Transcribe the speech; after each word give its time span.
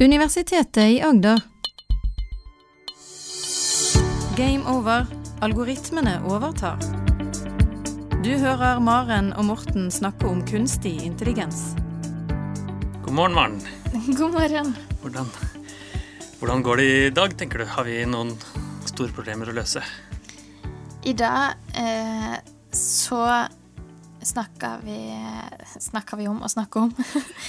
Universitetet 0.00 0.90
i 0.90 1.02
Agder. 1.02 1.40
Game 4.36 4.66
over. 4.66 5.06
Algoritmene 5.40 6.16
overtar. 6.26 6.80
Du 8.24 8.32
hører 8.34 8.80
Maren 8.82 9.28
og 9.38 9.44
Morten 9.46 9.92
snakke 9.94 10.26
om 10.26 10.40
kunstig 10.48 10.96
intelligens. 11.06 11.76
God 13.04 13.14
morgen, 13.14 13.36
Maren. 13.38 13.60
God 14.18 14.34
morgen. 14.34 14.72
Hvordan, 15.02 15.30
hvordan 16.40 16.64
går 16.66 16.82
det 16.82 16.86
i 16.86 17.12
dag, 17.14 17.36
tenker 17.38 17.62
du? 17.62 17.66
Har 17.76 17.86
vi 17.86 18.00
noen 18.02 18.32
store 18.88 19.14
problemer 19.14 19.52
å 19.52 19.54
løse? 19.54 19.82
I 21.06 21.14
dag 21.14 21.54
eh, 21.78 22.34
så 22.74 23.20
snakka 24.26 24.72
vi, 24.82 24.98
snakka 25.78 26.18
vi 26.18 26.26
om 26.32 26.42
å 26.42 26.50
snakke 26.50 26.82
om 26.82 26.90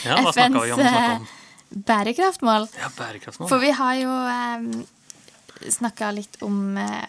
Ja, 0.06 0.20
hva 0.22 0.30
snakka 0.38 0.62
vi 0.62 0.76
om 0.78 0.86
å 0.86 0.86
snakke 0.86 1.18
om? 1.24 1.28
Eh, 1.72 1.78
bærekraftmål. 1.88 2.68
Ja, 2.80 2.90
bærekraftmål. 2.98 3.50
For 3.50 3.60
vi 3.64 3.72
har 3.72 3.96
jo 4.00 4.16
eh, 4.32 5.70
snakka 5.72 6.12
litt 6.16 6.38
om 6.46 6.78
eh, 6.78 7.06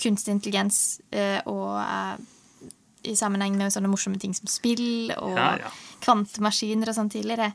kunstig 0.00 0.32
intelligens 0.34 1.00
eh, 1.10 1.40
og 1.46 1.76
eh, 1.82 2.16
i 3.06 3.14
sammenheng 3.14 3.54
med 3.56 3.70
sånne 3.70 3.88
morsomme 3.92 4.18
ting 4.18 4.32
som 4.34 4.48
spill 4.50 5.12
og 5.20 5.36
Ja, 5.38 5.52
ja. 5.62 5.70
kvantemaskiner 6.02 6.90
og 6.90 6.96
sånn 6.98 7.10
tidligere. 7.12 7.52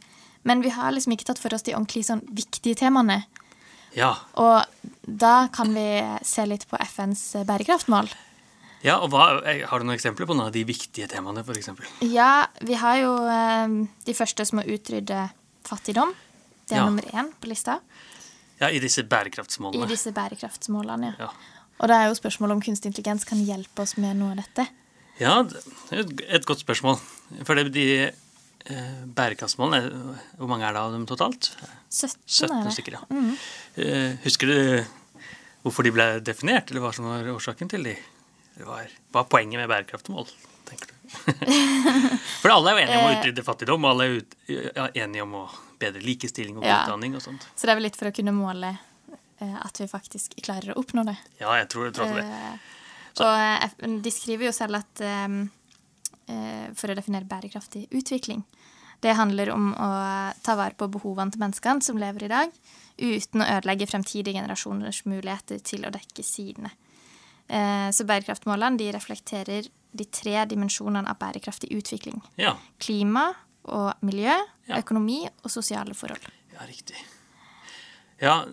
Men 0.48 0.62
vi 0.64 0.72
har 0.74 0.94
liksom 0.96 1.12
ikke 1.14 1.28
tatt 1.28 1.42
for 1.44 1.54
oss 1.54 1.66
de 1.68 1.76
ordentlig 1.76 2.06
sånn 2.08 2.24
viktige 2.34 2.80
temaene. 2.80 3.26
Ja. 3.94 4.14
Og 4.40 4.64
da 5.04 5.50
kan 5.54 5.74
vi 5.76 5.84
se 6.24 6.46
litt 6.48 6.64
på 6.72 6.80
FNs 6.80 7.34
bærekraftmål. 7.46 8.08
ja, 8.82 8.96
og 9.04 9.12
hva, 9.12 9.42
eh, 9.46 9.66
Har 9.68 9.80
du 9.80 9.86
noen 9.86 9.98
eksempler 9.98 10.26
på 10.26 10.34
noen 10.34 10.48
av 10.48 10.54
de 10.56 10.64
viktige 10.64 11.08
temaene, 11.12 11.44
eksempel? 11.44 11.86
Ja, 12.02 12.48
vi 12.62 12.74
har 12.74 12.98
jo 12.98 13.12
eh, 13.28 13.68
de 14.08 14.14
første 14.14 14.46
som 14.48 14.60
å 14.60 14.66
utrydde 14.66 15.30
fattigdom. 15.72 16.14
Det 16.68 16.76
er 16.78 16.82
Ja. 16.84 16.86
nummer 16.90 17.04
én 17.12 17.32
på 17.42 17.48
lista 17.52 17.80
Ja, 18.62 18.68
i 18.70 18.80
disse 18.80 19.04
bærekraftsmålene. 19.04 19.84
i 19.86 19.88
disse 19.90 20.12
bærekraftsmålene. 20.14 21.16
Ja. 21.18 21.26
Ja. 21.26 21.30
Og 21.82 21.88
da 21.90 21.96
er 22.04 22.10
jo 22.12 22.16
spørsmålet 22.20 22.52
om 22.54 22.62
kunstig 22.62 22.92
intelligens 22.92 23.24
kan 23.26 23.40
hjelpe 23.44 23.82
oss 23.82 23.96
med 23.98 24.16
noe 24.20 24.32
av 24.36 24.38
dette. 24.44 24.68
ja, 25.20 25.42
det 25.44 25.64
er 25.92 26.36
et- 26.36 26.46
godt 26.46 26.60
spørsmål. 26.64 27.00
For 27.46 27.56
det, 27.56 27.72
de 27.74 28.12
eh, 28.68 29.06
bærekraftsmålene, 29.08 30.18
hvor 30.38 30.48
mange 30.48 30.62
er 30.64 30.74
det 30.74 30.78
av 30.82 30.92
dem 30.92 31.06
totalt? 31.08 31.56
17, 31.90 32.20
17 32.28 32.60
er 32.60 32.64
det. 32.66 32.74
stykker, 32.74 32.92
ja. 32.94 33.00
Mm. 33.10 33.38
Eh, 33.78 34.16
husker 34.24 34.48
du 34.48 34.86
hvorfor 35.64 35.84
de 35.84 35.92
ble 35.92 36.20
definert, 36.22 36.70
eller 36.70 36.82
hva 36.82 36.94
som 36.94 37.06
var 37.06 37.24
årsaken 37.34 37.68
til 37.70 37.84
de? 37.84 37.98
Var, 38.60 38.88
hva 39.12 39.20
er 39.22 39.30
poenget 39.30 39.58
med 39.58 39.68
bærekraftsmål? 39.70 40.28
For 42.42 42.50
alle 42.54 42.72
er 42.72 42.78
jo 42.78 42.84
enige 42.86 42.98
om 43.00 43.06
å 43.08 43.12
Eh. 43.12 43.18
utrydde 43.20 43.44
fattigdom, 43.46 43.84
og 43.86 43.92
alle 43.94 44.06
er 44.08 44.16
ut, 44.22 44.36
ja, 44.52 44.88
enige 45.06 45.24
om 45.26 45.34
å 45.42 45.44
bedre 45.82 46.02
likestilling 46.04 46.58
og 46.58 46.64
Ja. 46.66 46.82
utdanning 46.84 47.16
og 47.16 47.22
sånt. 47.22 47.46
Så 47.56 47.68
det 47.68 47.70
er 47.74 47.80
vel 47.80 47.84
litt 47.90 47.98
for 48.00 48.10
å 48.12 48.16
kunne 48.16 48.34
måle 48.36 48.78
eh, 49.42 49.56
at 49.66 49.78
vi 49.82 49.88
faktisk 49.90 50.36
klarer 50.44 50.74
å 50.74 50.80
oppnå 50.84 51.06
det. 51.06 51.18
Ja, 51.40 51.54
jeg 51.58 51.70
tror, 51.70 51.86
jeg 51.90 51.94
tror 51.96 52.16
det. 52.16 52.60
Så. 53.14 53.26
og 53.26 53.40
eh, 53.40 54.00
de 54.02 54.12
skriver 54.12 54.46
jo 54.46 54.52
selv 54.56 54.76
at 54.84 55.02
for 56.78 56.88
å 56.88 56.96
definere 56.96 57.26
bærekraftig 57.28 57.90
utvikling 57.92 58.44
Det 59.04 59.16
handler 59.18 59.50
om 59.52 59.74
å 59.74 59.88
ta 60.46 60.54
vare 60.56 60.76
på 60.78 60.88
behovene 60.88 61.32
til 61.34 61.42
menneskene 61.42 61.82
som 61.84 61.98
lever 61.98 62.24
i 62.24 62.30
dag, 62.30 62.52
uten 63.02 63.42
å 63.42 63.48
ødelegge 63.58 63.88
fremtidige 63.90 64.38
generasjoners 64.38 65.02
muligheter 65.10 65.58
til 65.66 65.82
å 65.88 65.92
dekke 65.92 66.24
sidene. 66.24 66.70
Eh, 67.52 67.90
så 67.92 68.06
bærekraftmålene 68.08 68.80
de 68.80 68.90
reflekterer 68.96 69.68
de 69.92 70.06
tre 70.08 70.46
dimensjonene 70.48 71.10
av 71.12 71.18
bærekraftig 71.20 71.68
utvikling. 71.76 72.22
Ja, 72.40 72.54
Klima 72.80 73.26
og 73.68 73.94
miljø, 74.08 74.34
Ja. 74.70 74.78
økonomi 74.80 75.26
og 75.44 75.52
sosiale 75.52 75.94
forhold. 75.94 76.24
ja, 76.54 76.66
riktig. 76.70 76.96
Ja, 78.22 78.46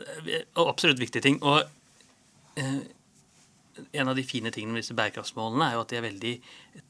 absolutt 0.57 0.99
viktige 0.99 1.23
ting. 1.23 1.39
Og 1.43 1.63
eh, 2.57 2.81
en 3.93 4.09
av 4.09 4.17
de 4.17 4.25
fine 4.27 4.51
tingene 4.51 4.73
med 4.75 4.83
disse 4.83 4.97
bærekraftsmålene 4.99 5.69
er 5.69 5.75
jo 5.77 5.83
at 5.85 5.89
de 5.93 5.97
er 6.01 6.07
veldig 6.09 6.33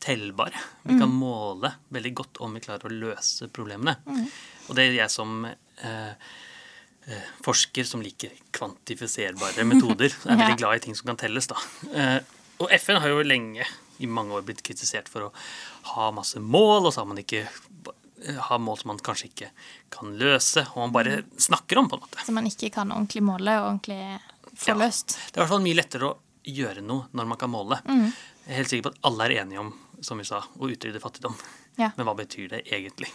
tellbare. 0.00 0.60
Vi 0.86 0.96
kan 0.98 1.10
måle 1.12 1.74
veldig 1.92 2.14
godt 2.14 2.40
om 2.40 2.54
vi 2.56 2.60
klarer 2.64 2.88
å 2.88 2.94
løse 2.94 3.48
problemene. 3.52 3.96
Og 4.68 4.76
det 4.78 4.86
er 4.86 4.96
jeg 5.02 5.10
som 5.12 5.44
eh, 5.44 6.14
forsker 7.44 7.84
som 7.88 8.02
liker 8.04 8.30
kvantifiserbare 8.52 9.64
metoder, 9.64 10.12
er 10.12 10.30
Ja. 10.32 10.36
veldig 10.42 10.58
glad 10.60 10.76
i 10.76 10.82
ting 10.86 10.94
som 10.98 11.06
kan 11.12 11.16
telles. 11.20 11.46
da. 11.48 11.56
Eh, 11.92 12.18
og 12.60 12.70
FN 12.74 13.00
har 13.00 13.08
jo 13.08 13.22
lenge 13.22 13.64
i 14.00 14.06
mange 14.06 14.34
år 14.34 14.42
blitt 14.46 14.62
kritisert 14.62 15.08
for 15.08 15.28
å 15.28 15.32
ha 15.94 16.10
masse 16.14 16.38
mål, 16.40 16.86
og 16.86 16.92
så 16.94 17.00
har 17.02 17.06
man 17.10 17.18
ikke 17.22 17.44
eh, 17.46 18.36
ha 18.48 18.58
mål 18.58 18.78
som 18.78 18.88
man 18.92 18.98
kanskje 18.98 19.28
ikke 19.30 19.50
kan 19.94 20.16
løse, 20.18 20.66
og 20.74 20.84
man 20.88 20.92
bare 20.92 21.22
snakker 21.38 21.78
om, 21.78 21.88
på 21.88 21.96
en 21.98 22.04
måte. 22.06 22.24
Som 22.26 22.34
man 22.38 22.46
ikke 22.50 22.70
kan 22.74 22.90
ordentlig 22.92 23.22
måle 23.22 23.56
og 23.60 23.68
ordentlig 23.72 24.00
få 24.58 24.72
Ja. 24.74 24.74
løst. 24.74 25.16
Det 25.32 25.36
er 25.38 25.40
i 25.40 25.44
hvert 25.46 25.54
fall 25.54 25.62
mye 25.66 25.78
lettere 25.78 26.10
å 26.12 26.18
gjøre 26.48 26.82
noe 26.82 27.06
når 27.12 27.26
man 27.28 27.38
kan 27.38 27.50
måle. 27.50 27.80
Mm. 27.86 28.12
Jeg 28.46 28.52
er 28.54 28.56
helt 28.62 28.68
sikker 28.72 28.88
på 28.88 28.94
at 28.94 29.00
alle 29.04 29.24
er 29.28 29.36
enige 29.44 29.60
om 29.60 29.72
som 30.00 30.18
vi 30.18 30.24
sa, 30.24 30.38
å 30.58 30.68
utrydde 30.70 31.00
fattigdom. 31.02 31.34
Ja. 31.78 31.90
Men 31.96 32.06
hva 32.06 32.14
betyr 32.16 32.48
det 32.52 32.60
egentlig? 32.70 33.10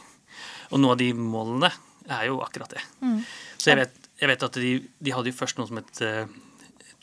Og 0.72 0.80
noen 0.80 0.92
av 0.92 0.98
de 1.00 1.14
målene 1.16 1.70
er 2.10 2.26
jo 2.28 2.40
akkurat 2.44 2.70
det. 2.70 2.82
Mm. 3.02 3.20
Så 3.58 3.70
jeg 3.72 3.78
vet, 3.78 3.94
jeg 4.22 4.30
vet 4.30 4.44
at 4.44 4.54
de, 4.54 4.74
de 5.00 5.12
hadde 5.12 5.32
jo 5.32 5.38
først 5.38 5.58
noe 5.58 5.68
som 5.68 5.78
het 5.78 6.02
uh, 6.02 6.26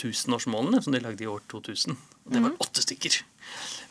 tusenårsmålene, 0.00 0.82
som 0.82 0.92
de 0.94 1.00
lagde 1.00 1.24
i 1.24 1.28
år 1.30 1.40
2000. 1.50 1.96
Og 2.26 2.32
det 2.32 2.42
var 2.42 2.50
Mm. 2.50 2.56
åtte 2.60 2.82
stykker 2.84 3.22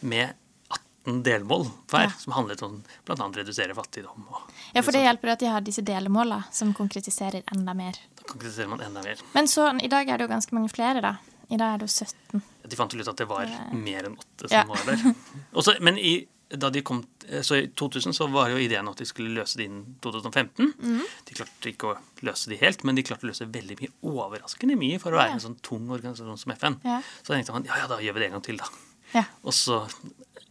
med 0.02 0.34
18 0.70 1.24
delmål 1.24 1.68
hver, 1.90 2.04
Ja. 2.08 2.12
som 2.20 2.34
handlet 2.34 2.62
om 2.64 2.84
bl.a. 3.06 3.16
redusere 3.36 3.74
fattigdom. 3.76 4.26
Og, 4.30 4.42
Ja, 4.76 4.82
for 4.82 4.92
det 4.92 5.02
hjelper 5.04 5.32
at 5.32 5.40
de 5.40 5.46
har 5.48 5.62
disse 5.62 5.82
delmåla 5.82 6.44
som 6.52 6.74
konkretiserer 6.74 7.44
enda 7.52 7.74
mer. 7.74 7.94
Da 8.16 8.24
konkretiserer 8.24 8.68
man 8.70 8.82
enda 8.82 9.02
mer. 9.04 9.18
Men 9.34 9.48
så, 9.48 9.72
i 9.84 9.88
dag 9.88 10.08
er 10.10 10.18
det 10.18 10.28
jo 10.30 10.34
ganske 10.34 10.54
mange 10.54 10.70
flere, 10.70 11.02
da. 11.02 11.16
I 11.50 11.58
dag 11.58 11.74
er 11.74 11.78
det 11.80 11.90
jo 11.90 12.06
17. 12.06 12.42
De 12.70 12.76
fant 12.76 12.94
vel 12.94 13.02
ut 13.02 13.08
at 13.08 13.18
det 13.18 13.28
var 13.28 13.48
mer 13.74 14.04
enn 14.06 14.18
åtte 14.18 14.50
som 14.50 14.58
Ja. 14.58 14.64
var 14.66 14.78
der. 14.86 15.16
Også, 15.54 15.80
men 15.82 15.98
i, 15.98 16.28
da 16.50 16.70
de 16.74 16.82
kom, 16.82 17.04
så 17.46 17.60
i 17.60 17.68
2000 17.78 18.14
så 18.18 18.26
var 18.34 18.50
jo 18.50 18.58
ideen 18.58 18.88
at 18.90 18.98
de 18.98 19.06
skulle 19.06 19.36
løse 19.38 19.58
det 19.60 19.68
innen 19.70 19.96
2015. 20.02 20.72
Mm. 20.82 21.02
De 21.28 21.36
klarte 21.38 21.70
ikke 21.70 21.92
å 21.92 21.98
løse 22.26 22.50
det 22.50 22.58
helt, 22.64 22.82
men 22.88 22.98
de 22.98 23.04
klarte 23.06 23.28
å 23.28 23.30
løse 23.30 23.46
veldig 23.54 23.78
mye 23.84 23.92
overraskende 24.10 24.78
mye 24.80 24.98
for 25.02 25.14
å 25.14 25.20
være 25.20 25.30
Ja. 25.30 25.38
en 25.38 25.44
sånn 25.44 25.60
tung 25.62 25.86
organisasjon 25.94 26.40
som 26.42 26.52
FN. 26.56 26.80
Ja. 26.84 27.02
Så 27.22 27.36
tenkte 27.36 27.54
man 27.54 27.66
ja, 27.70 27.78
ja, 27.78 27.88
da 27.92 28.00
gjør 28.02 28.14
vi 28.18 28.20
det 28.24 28.30
en 28.32 28.38
gang 28.40 28.46
til, 28.50 28.58
da. 28.58 28.66
Ja. 29.14 29.24
Og 29.44 29.54
så 29.54 29.84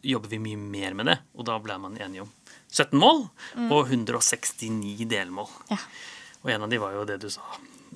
jobber 0.07 0.29
vi 0.31 0.39
mye 0.39 0.57
mer 0.61 0.95
med 0.95 1.07
det, 1.11 1.19
og 1.35 1.45
da 1.51 1.59
ble 1.59 1.79
man 1.83 1.99
enige 1.99 2.23
om 2.23 2.31
17 2.71 2.95
mål 3.01 3.25
og 3.73 3.89
169 3.91 5.07
delmål. 5.11 5.49
Mm. 5.67 5.75
Ja. 5.75 5.83
Og 6.45 6.51
en 6.55 6.63
av 6.63 6.71
de 6.71 6.79
var 6.79 6.93
jo 6.95 7.05
det 7.09 7.19
du 7.25 7.29
sa, 7.33 7.43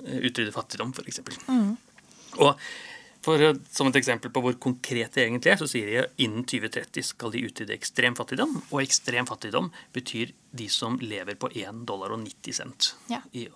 eh, 0.03 0.19
utrydde 0.27 0.51
fattigdom, 0.51 0.91
f.eks. 0.91 1.21
Mm. 1.47 1.77
Og 2.43 2.57
for, 3.23 3.39
som 3.71 3.87
et 3.89 3.95
eksempel 4.01 4.31
på 4.35 4.41
hvor 4.43 4.55
konkret 4.59 5.13
det 5.15 5.23
egentlig 5.27 5.53
er, 5.53 5.59
så 5.61 5.67
sier 5.71 5.87
de 5.89 5.97
at 6.03 6.13
innen 6.23 6.43
2030 6.49 7.05
skal 7.07 7.31
de 7.31 7.43
utrydde 7.47 7.75
ekstrem 7.75 8.15
fattigdom. 8.19 8.57
Og 8.71 8.81
ekstrem 8.83 9.27
fattigdom 9.29 9.69
betyr 9.95 10.33
de 10.51 10.67
som 10.69 10.97
lever 11.01 11.35
på 11.39 11.49
1 11.55 11.85
dollar 11.87 12.11
og 12.15 12.19
90 12.25 12.53
cent 12.59 12.89
Ja. 13.11 13.21
i, 13.31 13.47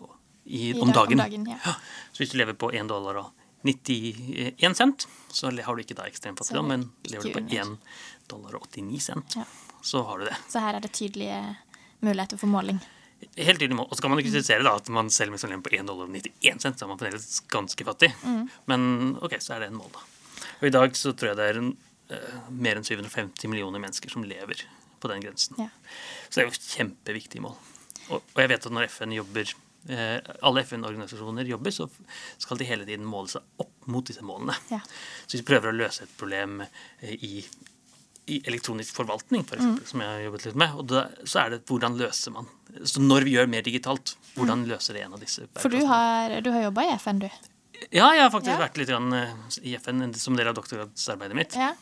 i, 0.46 0.70
I 0.72 0.80
om 0.80 0.92
dagen. 0.96 1.20
om 1.20 1.26
dagen. 1.26 1.46
Ja. 1.52 1.58
ja. 1.66 1.76
Så 2.14 2.24
hvis 2.24 2.32
du 2.32 2.38
lever 2.40 2.56
på 2.56 2.72
1 2.74 2.88
dollar 2.88 3.20
og 3.26 3.34
91 3.68 4.76
cent, 4.78 5.08
så 5.34 5.50
har 5.52 5.76
du 5.76 5.82
ikke 5.84 5.96
da 5.98 6.06
ekstrem 6.08 6.36
fattigdom, 6.40 6.68
men 6.72 6.88
lever 7.10 7.28
du 7.28 7.34
på 7.36 7.44
1 7.44 7.78
dollar 8.32 8.56
og 8.60 8.68
89 8.72 9.02
cent, 9.10 9.36
Ja. 9.36 9.44
så 9.84 10.04
har 10.08 10.20
du 10.20 10.26
det. 10.30 10.38
Så 10.50 10.60
her 10.64 10.76
er 10.78 10.80
det 10.86 10.92
tydelige 10.96 11.42
muligheter 12.00 12.38
for 12.38 12.48
måling. 12.48 12.80
Helt 13.38 13.60
tydelig 13.60 13.78
mål. 13.78 13.88
Og 13.90 13.98
så 13.98 14.04
kan 14.04 14.12
man 14.14 14.20
jo 14.22 14.26
kritisere 14.28 14.66
da, 14.66 14.76
at 14.78 14.90
man 14.94 15.10
selv 15.14 15.34
med 15.34 15.42
som 15.42 15.50
lever 15.50 15.64
på 15.66 15.74
1 15.78 15.88
dollar 15.90 16.06
og 16.10 16.14
91 16.14 16.62
cent, 16.64 16.78
så 16.78 16.86
er 16.86 16.92
man 16.92 17.00
fremdeles 17.02 17.40
ganske 17.54 17.86
fattig. 17.88 18.12
Mm. 18.24 18.44
Men 18.70 18.88
ok, 19.26 19.38
så 19.42 19.56
er 19.56 19.64
det 19.66 19.72
en 19.72 19.80
mål, 19.80 19.90
da. 19.96 20.04
Og 20.60 20.68
i 20.70 20.74
dag 20.74 20.98
så 20.98 21.14
tror 21.18 21.32
jeg 21.32 21.40
det 21.40 21.48
er 21.52 21.60
en, 21.62 21.72
uh, 22.14 22.42
mer 22.54 22.78
enn 22.80 22.86
750 22.86 23.50
millioner 23.50 23.82
mennesker 23.82 24.14
som 24.14 24.26
lever 24.26 24.62
på 25.02 25.10
den 25.12 25.22
grensen. 25.26 25.58
Ja. 25.62 25.70
Så 26.30 26.40
det 26.40 26.44
er 26.44 26.50
jo 26.50 26.56
et 26.56 26.70
kjempeviktig 26.76 27.42
mål. 27.46 27.58
Og, 28.08 28.22
og 28.22 28.42
jeg 28.42 28.50
vet 28.54 28.66
at 28.70 28.74
når 28.74 28.88
FN 28.90 29.14
jobber 29.14 29.50
eh, 29.94 30.18
alle 30.48 30.64
FN-organisasjoner 30.66 31.50
jobber, 31.50 31.74
så 31.76 31.86
skal 32.42 32.58
de 32.58 32.66
hele 32.70 32.86
tiden 32.88 33.06
måle 33.06 33.30
seg 33.34 33.46
opp 33.62 33.90
mot 33.92 34.06
disse 34.08 34.26
målene. 34.26 34.56
Ja. 34.74 34.80
Så 35.26 35.36
hvis 35.36 35.44
vi 35.44 35.50
prøver 35.52 35.70
å 35.74 35.78
løse 35.78 36.06
et 36.08 36.14
problem 36.18 36.62
eh, 36.64 37.14
i, 37.14 37.44
i 38.34 38.40
elektronisk 38.50 38.98
forvaltning, 38.98 39.46
for 39.46 39.60
eksempel, 39.60 39.84
Mm. 39.84 39.90
som 39.92 40.02
jeg 40.06 40.14
har 40.14 40.24
jobbet 40.26 40.46
litt 40.48 40.62
med, 40.64 40.74
og 40.80 40.88
da, 40.90 41.04
så 41.28 41.44
er 41.44 41.54
det 41.54 41.66
hvordan 41.70 42.00
løser 42.00 42.34
man 42.40 42.50
Så 42.86 43.02
når 43.02 43.24
vi 43.28 43.36
gjør 43.38 43.48
mer 43.50 43.62
digitalt, 43.66 44.16
hvordan 44.36 44.66
løser 44.70 44.94
det 44.94 45.04
en 45.06 45.14
av 45.14 45.20
disse 45.24 45.48
For 45.58 45.70
du 45.74 45.80
har, 45.90 46.42
du 46.42 46.52
har 46.52 46.68
jobba 46.68 46.84
i 46.84 46.92
FN, 46.98 47.20
du. 47.20 47.30
Ja, 47.92 48.12
jeg 48.14 48.24
har 48.24 48.32
faktisk 48.34 48.54
Ja. 48.54 48.60
vært 48.68 48.78
litt 48.78 48.90
grann, 48.90 49.14
eh, 49.14 49.34
i 49.64 49.76
FN 49.78 50.14
som 50.14 50.36
del 50.36 50.48
av 50.48 50.56
doktorgradsarbeidet 50.56 51.36
mitt. 51.36 51.56
Ja. 51.56 51.74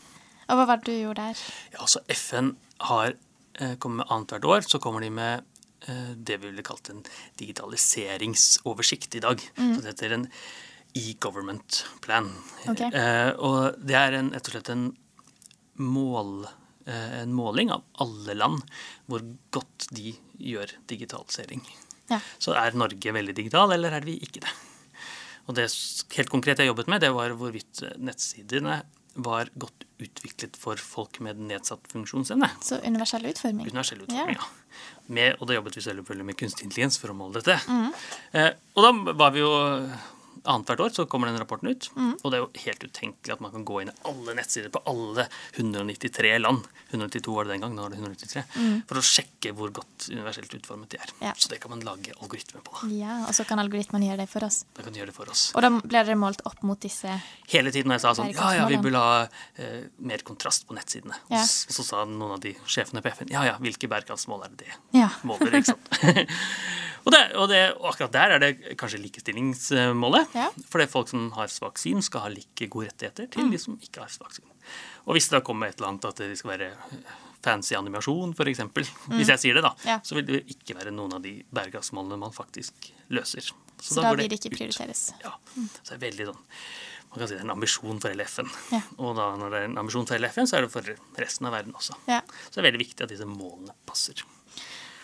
Og 0.50 0.58
hva 0.60 0.66
var 0.68 0.78
det 0.78 0.86
du 0.86 0.92
gjorde 1.08 1.24
der? 1.24 1.38
Ja, 1.74 1.80
altså 1.80 2.00
FN 2.10 2.56
har 2.80 3.14
kommet 3.56 3.80
kommer 3.80 4.04
med 4.04 4.08
annethvert 4.12 4.44
år, 4.46 4.62
så 4.68 4.80
kommer 4.84 5.00
de 5.02 5.10
med 5.10 5.44
eh, 5.88 6.14
det 6.18 6.42
vi 6.42 6.50
ville 6.50 6.62
kalt 6.64 6.90
en 6.90 7.04
digitaliseringsoversikt 7.40 9.16
i 9.16 9.20
dag. 9.24 9.40
Så 9.56 9.82
det 9.82 9.94
heter 9.94 10.14
en 10.14 10.28
e-government 10.96 11.86
plan. 12.02 12.30
Okay. 12.68 12.90
Eh, 12.92 13.32
og 13.40 13.76
det 13.86 13.96
er 13.96 14.14
en, 14.20 14.32
rett 14.36 14.48
og 14.48 14.56
slett 14.56 14.70
en 14.74 14.86
mål 15.78 16.46
eh, 16.46 16.54
en 16.86 17.34
måling 17.34 17.72
av 17.74 17.84
alle 18.04 18.36
land 18.38 18.62
hvor 19.10 19.24
godt 19.56 19.88
de 19.96 20.14
gjør 20.38 20.76
digitalisering. 20.92 21.64
Ja. 22.12 22.20
Så 22.38 22.54
er 22.54 22.76
Norge 22.78 23.14
veldig 23.16 23.34
digital, 23.38 23.72
eller 23.74 23.96
er 23.98 24.06
vi 24.06 24.20
ikke 24.22 24.44
det? 24.46 24.52
Og 25.46 25.56
det 25.58 25.68
helt 26.18 26.30
konkret 26.34 26.62
jeg 26.62 26.70
jobbet 26.72 26.88
med, 26.90 27.02
det 27.02 27.12
var 27.14 27.34
hvorvidt 27.38 27.84
eh, 27.86 27.98
nettsidene 28.02 28.80
var 29.26 29.48
godt 29.56 29.86
utviklet 30.04 30.58
for 30.60 30.76
folk 30.82 31.22
med 31.24 31.40
nedsatt 31.40 31.86
funksjonsevne. 31.88 32.50
Så 32.66 32.82
universell 32.84 33.24
utforming. 33.30 33.70
Universell 33.70 34.02
Ja. 34.02 34.08
utforming, 34.10 34.36
ja. 34.42 34.96
Med, 35.08 35.38
og 35.40 35.48
da 35.48 35.56
jobbet 35.56 35.78
vi 35.78 35.86
selvfølgelig 35.86 36.26
med 36.26 36.38
kunstig 36.42 36.66
intelligens 36.68 36.98
for 37.00 37.14
å 37.14 37.16
måle 37.16 37.40
dette. 37.40 37.56
Mm. 37.70 37.94
Eh, 38.36 38.50
og 38.76 38.84
da 38.84 39.14
var 39.22 39.32
vi 39.32 39.40
jo 39.46 39.52
Annethvert 40.46 40.84
år 40.86 40.94
så 40.96 41.06
kommer 41.10 41.30
den 41.32 41.40
rapporten 41.42 41.72
ut. 41.72 41.90
Mm. 41.96 42.14
Og 42.22 42.32
det 42.32 42.38
er 42.38 42.44
jo 42.44 42.64
helt 42.66 42.86
utenkelig 42.86 43.36
at 43.36 43.44
man 43.44 43.54
kan 43.56 43.66
gå 43.68 43.82
inn 43.82 43.92
i 43.92 43.96
alle 44.10 44.36
nettsider 44.38 44.72
på 44.74 44.82
alle 44.90 45.28
193 45.56 46.34
land. 46.42 46.68
192 46.92 47.36
var 47.36 47.48
det 47.48 47.56
den 47.56 47.66
gang, 47.66 47.76
nå 47.76 47.88
er 47.88 47.96
det 47.96 48.00
193. 48.02 48.44
For 48.90 49.02
å 49.02 49.06
sjekke 49.06 49.54
hvor 49.58 49.74
godt 49.76 50.08
universelt 50.12 50.54
utformet 50.58 50.94
de 50.94 51.02
er. 51.02 51.14
Mm. 51.18 51.24
Ja. 51.28 51.34
Så 51.38 51.52
det 51.52 51.60
kan 51.64 51.74
man 51.74 51.84
lage 51.86 52.14
algoritmer 52.20 52.64
på. 52.66 52.78
Ja, 52.96 53.22
og 53.26 53.34
så 53.38 53.46
kan 53.48 53.62
algoritmene 53.62 54.10
gjøre 54.10 54.24
det 54.26 54.30
for 54.32 54.46
oss. 54.48 54.64
Da 54.78 54.86
kan 54.86 54.94
de 54.96 55.02
gjøre 55.02 55.12
det 55.14 55.18
for 55.18 55.32
oss. 55.34 55.48
Og 55.56 55.66
da 55.66 55.72
blir 55.76 56.02
dere 56.02 56.20
målt 56.20 56.44
opp 56.48 56.62
mot 56.66 56.80
disse 56.82 57.12
Hele 57.52 57.72
tiden 57.74 57.90
når 57.92 58.00
jeg 58.00 58.04
sa 58.06 58.14
sånn 58.18 58.32
Ja, 58.34 58.52
ja, 58.58 58.66
vi 58.70 58.78
burde 58.82 59.02
ha 59.02 59.18
eh, 59.62 59.86
mer 60.06 60.24
kontrast 60.28 60.66
på 60.68 60.76
nettsidene. 60.78 61.18
Ja. 61.32 61.42
Og 61.42 61.50
så, 61.50 61.76
så 61.80 61.86
sa 61.88 62.04
noen 62.10 62.36
av 62.38 62.44
de 62.44 62.56
sjefene 62.70 63.04
på 63.06 63.12
FN 63.14 63.32
ja, 63.34 63.44
ja, 63.48 63.56
hvilke 63.62 63.90
bærekraftsmål 63.92 64.46
er 64.48 64.54
det 64.56 64.66
det 64.66 65.00
Ja. 65.02 65.10
måler? 65.28 65.60
ikke 65.60 65.74
sant? 65.74 65.90
og, 67.06 67.10
det, 67.14 67.22
og, 67.36 67.48
det, 67.52 67.62
og 67.80 67.90
akkurat 67.92 68.16
der 68.16 68.36
er 68.36 68.44
det 68.44 68.52
kanskje 68.80 69.02
likestillingsmålet. 69.04 70.35
Ja. 70.36 70.50
For 70.70 70.80
det 70.82 70.88
er 70.90 70.92
folk 70.92 71.10
som 71.12 71.30
har 71.38 71.48
svak 71.52 71.80
syn, 71.82 72.02
skal 72.06 72.26
ha 72.28 72.32
like 72.34 72.68
gode 72.70 72.90
rettigheter 72.92 73.30
til 73.32 73.46
Mm. 73.48 73.52
de 73.56 73.58
som 73.64 73.78
ikke 73.82 74.04
har 74.04 74.12
svak 74.12 74.34
syn. 74.36 74.46
Og 75.08 75.16
hvis 75.16 75.30
det 75.30 75.40
da 75.40 75.42
kommer 75.46 75.68
et 75.72 75.78
eller 75.80 75.94
annet 75.94 76.06
at 76.12 76.16
det 76.22 76.38
skal 76.38 76.52
være 76.58 76.70
fancy 77.46 77.76
animasjon, 77.78 78.34
f.eks., 78.34 78.50
eksempel 78.58 78.84
hvis 79.18 79.30
jeg 79.30 79.40
sier 79.40 79.54
det, 79.60 79.64
da, 79.64 79.74
Mm. 79.76 79.86
Ja. 79.88 80.00
så 80.04 80.16
vil 80.18 80.26
det 80.26 80.42
ikke 80.50 80.76
være 80.78 80.92
noen 80.92 81.14
av 81.14 81.22
de 81.22 81.44
bærekraftsmålene 81.54 82.18
man 82.20 82.32
faktisk 82.34 82.92
løser. 83.10 83.52
Så 83.82 83.96
da 84.02 84.10
da 84.10 84.16
vil 84.16 84.30
det 84.30 84.40
ikke 84.40 84.52
ut. 84.54 84.58
prioriteres. 84.60 85.12
Ja, 85.24 85.34
så 85.84 85.94
det 85.94 85.98
er 86.04 86.06
veldig 86.12 86.28
sånn 86.34 86.44
man 87.16 87.20
kan 87.22 87.28
si 87.30 87.36
det 87.36 87.42
er 87.42 87.46
en 87.46 87.52
ambisjon 87.56 88.00
for 88.02 88.10
hele 88.12 88.24
FN. 88.28 88.50
Ja. 88.74 88.82
Og 89.00 89.16
da 89.16 89.30
når 89.40 89.50
det 89.54 89.60
er 89.62 89.66
en 89.70 89.78
ambisjon 89.78 90.06
for 90.08 90.16
hele 90.18 90.28
FN, 90.28 90.48
så 90.50 90.58
er 90.58 90.66
det 90.66 90.72
for 90.74 90.82
resten 91.22 91.48
av 91.48 91.54
verden 91.54 91.72
også. 91.78 91.96
Ja. 92.10 92.20
Så 92.50 92.58
det 92.58 92.66
er 92.66 92.72
veldig 92.72 92.82
viktig 92.82 93.06
at 93.06 93.10
disse 93.14 93.24
målene 93.30 93.72
passer. 93.88 94.20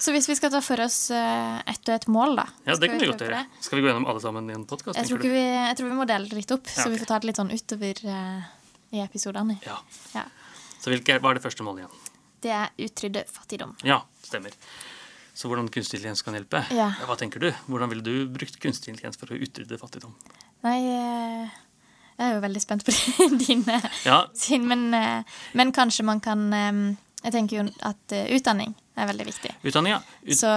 Så 0.02 0.14
hvis 0.16 0.26
vi 0.26 0.34
skal 0.38 0.50
ta 0.50 0.60
for 0.66 0.82
oss 0.82 1.12
eh, 1.14 1.58
ett 1.70 1.84
og 1.86 1.94
ett 1.94 2.08
mål, 2.10 2.34
da 2.40 2.48
Ja, 2.66 2.74
det 2.74 2.90
kan 2.90 2.98
vi 2.98 3.10
godt 3.12 3.22
gjøre. 3.22 3.44
Skal 3.62 3.78
vi 3.78 3.84
gå 3.86 3.92
gjennom 3.92 4.08
alle 4.10 4.22
sammen 4.24 4.48
i 4.50 4.56
en 4.58 4.64
podkast? 4.66 4.98
Jeg 4.98 5.06
jeg 5.06 5.76
tror 5.78 5.92
vi 5.92 5.98
må 6.00 6.08
dele 6.10 6.26
det 6.30 6.40
litt 6.40 6.54
opp, 6.56 6.66
Ja, 6.72 6.78
så 6.80 6.90
vi 6.90 6.98
får 6.98 7.12
ta 7.12 7.20
det 7.22 7.30
litt 7.30 7.38
sånn 7.38 7.54
utover 7.54 8.02
uh, 8.10 8.48
i 8.98 9.04
episodene. 9.04 9.60
Ja. 9.68 9.78
Ja. 10.16 10.24
Så 10.82 10.90
hvilke, 10.90 11.20
hva 11.22 11.36
er 11.36 11.38
det 11.38 11.44
første 11.46 11.68
målet 11.68 11.84
igjen? 11.84 12.10
Det 12.42 12.56
er 12.58 12.74
utrydde 12.82 13.24
fattigdom. 13.30 13.76
Ja, 13.86 14.00
stemmer. 14.26 14.58
Så 15.38 15.52
hvordan 15.52 15.70
kunstig 15.70 16.00
intelligens 16.00 16.26
kan 16.26 16.34
hjelpe? 16.34 16.64
Ja. 16.74 16.90
Hva 17.06 17.20
tenker 17.22 17.44
du? 17.44 17.52
Hvordan 17.70 17.94
ville 17.94 18.06
du 18.06 18.26
brukt 18.34 18.58
kunstig 18.64 18.96
intelligens 18.96 19.22
for 19.22 19.30
å 19.30 19.38
utrydde 19.38 19.78
fattigdom? 19.78 20.18
Nei, 20.66 20.80
eh, 20.82 21.62
jeg 22.18 22.26
er 22.26 22.36
jo 22.40 22.42
veldig 22.42 22.66
spent 22.66 22.90
på 22.90 22.98
dine 23.46 23.78
Ja, 24.10 24.24
sin, 24.34 24.66
men, 24.70 24.90
men 25.58 25.72
kanskje 25.74 26.06
man 26.06 26.20
kan 26.22 26.50
Jeg 26.52 27.34
tenker 27.34 27.62
jo 27.62 27.70
at 27.86 28.14
utdanning 28.34 28.74
er 29.02 29.12
veldig 29.12 29.26
viktig. 29.34 29.56
utdanning, 29.64 29.98
ja. 29.98 30.02
Ut 30.28 30.38
Så 30.38 30.52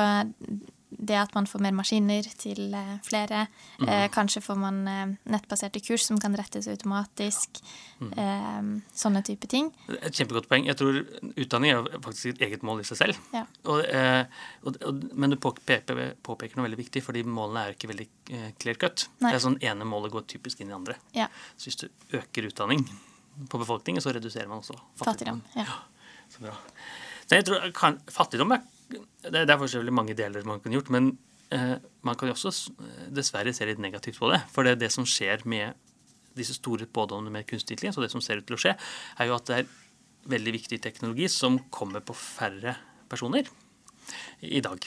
det 1.04 1.16
at 1.18 1.32
man 1.34 1.44
får 1.50 1.58
mer 1.64 1.72
maskiner 1.74 2.22
til 2.38 2.72
eh, 2.72 2.98
flere, 3.02 3.48
Mm. 3.80 3.88
eh, 3.90 4.04
kanskje 4.14 4.40
får 4.44 4.56
man 4.56 4.76
eh, 4.88 5.06
nettbaserte 5.26 5.80
kurs 5.82 6.04
som 6.06 6.20
kan 6.22 6.36
rettes 6.38 6.68
automatisk, 6.70 7.58
Mm. 8.00 8.12
eh, 8.18 8.82
sånne 8.94 9.22
type 9.26 9.48
ting. 9.50 9.72
Et 9.88 10.12
kjempegodt 10.14 10.46
poeng. 10.48 10.66
Jeg 10.66 10.76
tror 10.76 11.00
Utdanning 11.36 11.72
er 11.72 11.98
faktisk 12.00 12.26
et 12.34 12.40
eget 12.46 12.62
mål 12.62 12.80
i 12.80 12.84
seg 12.86 12.98
selv. 12.98 13.18
Ja. 13.32 13.44
Og, 13.64 13.82
eh, 13.84 14.24
og, 14.64 14.76
og, 14.86 15.02
men 15.14 15.30
du 15.30 15.36
påpeker, 15.36 16.14
påpeker 16.22 16.56
noe 16.56 16.68
veldig 16.68 16.78
viktig, 16.84 17.02
fordi 17.02 17.24
målene 17.24 17.64
er 17.66 17.74
ikke 17.74 17.90
veldig 17.90 18.08
eh, 18.30 18.52
clear 18.60 18.76
cut. 18.78 19.08
Nei. 19.20 19.32
Det 19.32 19.40
er 19.40 19.44
sånn 19.48 19.58
ene 19.62 19.84
målet 19.84 20.12
går 20.14 20.26
typisk 20.30 20.60
inn 20.60 20.70
i 20.70 20.78
andre. 20.78 20.94
Ja, 21.14 21.26
Så 21.56 21.70
hvis 21.72 21.76
du 21.82 21.88
øker 22.12 22.46
utdanning 22.52 22.86
på 23.48 23.58
befolkningen, 23.58 24.00
så 24.02 24.14
reduserer 24.14 24.46
man 24.48 24.60
også 24.62 24.78
fattigdom. 24.96 25.42
fattigdom. 25.42 25.42
Ja. 25.56 25.82
Så 26.30 26.40
bra. 26.46 26.54
Så 27.34 27.40
jeg 27.40 27.46
tror 27.48 27.70
kan, 27.74 27.96
Fattigdom 28.14 28.52
er 28.54 28.62
Det 29.24 29.48
er 29.48 29.58
forskjellig 29.58 29.92
mange 29.96 30.14
deler 30.14 30.44
man 30.46 30.60
kunne 30.60 30.76
gjort, 30.76 30.90
men 30.92 31.16
eh, 31.50 31.76
man 32.04 32.14
kan 32.20 32.28
jo 32.28 32.34
også 32.36 32.52
dessverre 33.10 33.54
se 33.56 33.66
litt 33.66 33.80
negativt 33.80 34.20
på 34.20 34.28
det. 34.30 34.42
For 34.52 34.62
det, 34.66 34.76
det 34.82 34.90
som 34.92 35.06
skjer 35.08 35.42
med 35.48 35.74
disse 36.36 36.54
store 36.58 36.86
pådommene 36.86 37.32
med 37.32 37.46
kunstig 37.48 37.74
intelligens, 37.74 37.96
og 37.98 38.04
det 38.04 38.12
som 38.12 38.22
ser 38.22 38.42
ut 38.42 38.46
til 38.46 38.58
å 38.58 38.60
skje, 38.60 38.74
er 39.18 39.30
jo 39.30 39.34
at 39.34 39.48
det 39.48 39.56
er 39.62 39.72
veldig 40.34 40.52
viktig 40.58 40.80
teknologi 40.84 41.28
som 41.32 41.58
kommer 41.74 42.04
på 42.04 42.14
færre 42.16 42.76
personer 43.08 43.48
i 44.44 44.60
dag. 44.60 44.84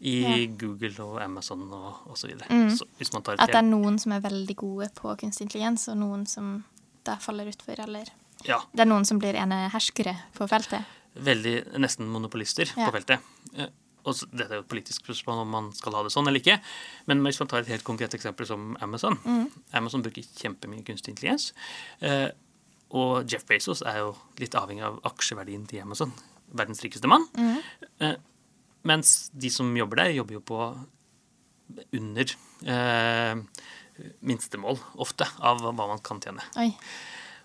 I 0.00 0.14
Ja. 0.22 0.46
Google 0.58 0.94
og 1.04 1.20
Amazon 1.22 1.70
og 1.72 2.10
osv. 2.10 2.30
Så, 2.38 2.48
Mm. 2.48 2.70
så 2.70 2.84
At 3.38 3.46
det 3.50 3.56
er 3.56 3.62
noen 3.62 3.98
som 4.00 4.12
er 4.12 4.20
veldig 4.20 4.56
gode 4.56 4.90
på 4.94 5.16
kunstig 5.20 5.42
intelligens, 5.46 5.88
og 5.88 5.96
noen 5.98 6.26
som 6.26 6.64
da 7.04 7.16
faller 7.16 7.46
utfor, 7.46 7.78
eller 7.78 8.08
ja, 8.44 8.60
Det 8.74 8.80
er 8.80 8.86
noen 8.86 9.04
som 9.06 9.18
blir 9.18 9.34
ene 9.34 9.70
herskere 9.70 10.16
på 10.34 10.48
feltet. 10.48 10.84
Veldig 11.16 11.78
nesten 11.78 12.08
monopolister 12.10 12.66
Ja. 12.76 12.86
på 12.88 12.92
feltet. 12.98 13.20
Eh, 13.56 13.68
Og 14.06 14.14
dette 14.36 14.50
er 14.52 14.56
jo 14.58 14.60
et 14.60 14.68
politisk 14.68 15.00
spørsmål 15.06 15.38
om 15.40 15.48
man 15.48 15.72
skal 15.72 15.94
ha 15.94 16.02
det 16.02 16.10
sånn 16.12 16.26
eller 16.28 16.38
ikke. 16.38 16.60
Men 17.06 17.22
hvis 17.24 17.38
man 17.40 17.48
tar 17.48 17.60
et 17.60 17.68
helt 17.68 17.84
konkret 17.84 18.12
eksempel 18.12 18.44
som 18.46 18.76
Amazon 18.82 19.16
Mm. 19.24 19.46
Amazon 19.72 20.02
bruker 20.02 20.20
kjempemye 20.22 20.84
kunstig 20.84 21.14
intelligens. 21.16 21.52
Eh, 22.02 22.28
og 22.90 23.24
Jeff 23.32 23.46
Bezos 23.46 23.80
er 23.80 23.96
jo 24.02 24.14
litt 24.38 24.52
avhengig 24.54 24.82
av 24.84 25.00
aksjeverdien 25.04 25.66
til 25.66 25.80
Amazon. 25.80 26.12
Verdens 26.52 26.82
rikeste 26.82 27.08
mann. 27.08 27.26
Mm. 27.34 27.62
Eh, 28.00 28.16
mens 28.84 29.30
de 29.30 29.48
som 29.48 29.74
jobber 29.74 29.96
der, 29.96 30.12
jobber 30.12 30.34
jo 30.34 30.40
på 30.40 30.86
under 31.94 32.26
eh, 32.66 33.34
minstemål, 34.20 34.78
ofte, 35.00 35.26
av 35.40 35.60
hva 35.62 35.72
man 35.88 35.98
kan 36.04 36.20
tjene. 36.20 36.42
Oi. 36.60 36.74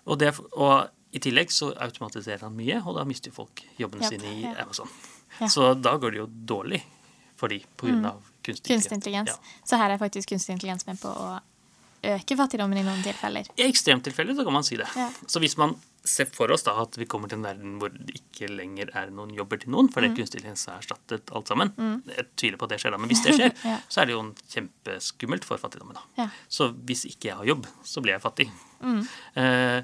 Og, 0.06 0.18
det, 0.18 0.34
og 0.52 0.90
i 1.12 1.18
tillegg 1.18 1.50
så 1.50 1.72
automatiserer 1.76 2.44
han 2.46 2.54
mye, 2.56 2.80
og 2.86 2.94
da 2.96 3.04
mister 3.08 3.32
folk 3.34 3.62
jobbene 3.80 4.04
yep, 4.06 4.12
sine 4.14 4.30
i 4.36 4.42
ja. 4.44 4.54
Amazon. 4.62 4.88
Ja. 5.40 5.48
Så 5.50 5.74
da 5.80 5.96
går 5.98 6.10
det 6.14 6.18
jo 6.22 6.26
dårlig 6.54 6.82
for 7.40 7.48
de 7.48 7.58
på 7.76 7.86
grunn 7.88 8.04
av 8.06 8.20
kunstig 8.44 8.70
Kunstig 8.74 8.92
intelligens. 8.98 9.30
Ja. 9.30 9.60
Så 9.64 9.76
her 9.80 9.90
er 9.94 9.98
faktisk 9.98 10.28
kunstig 10.30 10.52
intelligens 10.58 10.86
med 10.86 11.00
på 11.00 11.08
å 11.10 11.38
øke 12.14 12.36
fattigdommen 12.36 12.78
i 12.80 12.82
noen 12.86 13.02
tilfeller. 13.04 13.48
I 13.60 13.66
ekstremtilfeller 13.68 14.36
så 14.38 14.44
kan 14.46 14.54
man 14.56 14.64
si 14.64 14.76
det. 14.80 14.86
Så 15.28 15.40
hvis 15.42 15.56
man 15.60 15.74
ser 16.04 16.24
for 16.32 16.48
oss 16.54 16.62
da 16.64 16.72
at 16.80 16.94
vi 16.96 17.04
kommer 17.04 17.28
til 17.28 17.36
en 17.36 17.44
verden 17.44 17.74
hvor 17.80 17.90
det 17.92 18.14
ikke 18.16 18.48
lenger 18.48 18.88
er 18.96 19.10
noen 19.12 19.34
jobber 19.36 19.60
til 19.60 19.68
noen, 19.74 19.90
Mm. 19.90 19.92
fordi 19.92 20.08
kunstig 20.16 20.38
intelligens 20.40 20.64
har 20.70 20.78
erstattet 20.80 21.28
alt 21.36 21.48
sammen 21.48 21.74
Jeg 22.08 22.24
tviler 22.40 22.56
på 22.56 22.64
at 22.64 22.70
det 22.72 22.78
skjer 22.80 22.94
da, 22.94 22.98
men 23.02 23.10
hvis 23.12 23.22
det 23.26 23.34
skjer, 23.36 23.52
Ja. 23.72 23.76
så 23.88 24.00
er 24.00 24.06
det 24.08 24.14
jo 24.16 24.20
en 24.24 24.34
kjempeskummelt 24.48 25.44
for 25.44 25.58
fattigdommen. 25.60 25.94
da. 25.98 26.02
Ja. 26.22 26.28
Så 26.48 26.70
hvis 26.72 27.04
ikke 27.04 27.28
jeg 27.28 27.36
har 27.36 27.44
jobb, 27.44 27.66
så 27.84 28.00
blir 28.00 28.16
jeg 28.16 28.22
fattig. 28.24 28.48
Mm. 28.80 29.00
Eh, 29.34 29.82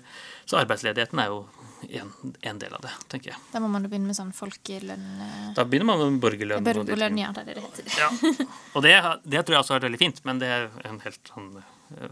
så 0.49 0.59
arbeidsledigheten 0.61 1.21
er 1.21 1.29
jo 1.29 1.43
en, 2.01 2.11
en 2.49 2.59
del 2.61 2.73
av 2.73 2.81
det, 2.87 2.93
tenker 3.13 3.33
jeg. 3.35 3.41
Da 3.53 3.61
må 3.61 3.69
man 3.71 3.85
jo 3.85 3.91
begynne 3.93 4.09
med 4.09 4.17
sånn 4.17 4.33
folkelønn 4.35 5.07
eh, 5.23 5.35
Da 5.57 5.67
begynner 5.69 5.91
man 5.91 6.01
med 6.01 6.21
borgerlønn. 6.23 6.65
Borgerlønn, 6.67 7.21
ja, 7.21 7.33
det 7.37 7.45
er 7.45 7.59
det 7.59 7.67
heter. 7.67 7.91
Ja. 8.01 8.09
Og 8.75 8.87
det, 8.87 8.95
det 9.29 9.45
tror 9.45 9.59
jeg 9.59 9.63
også 9.63 9.75
har 9.75 9.81
vært 9.81 9.89
veldig 9.91 10.01
fint, 10.01 10.23
men 10.29 10.41
det 10.43 10.51
er 10.55 10.69
en 10.89 11.01
helt 11.05 11.33
sånn 11.33 11.53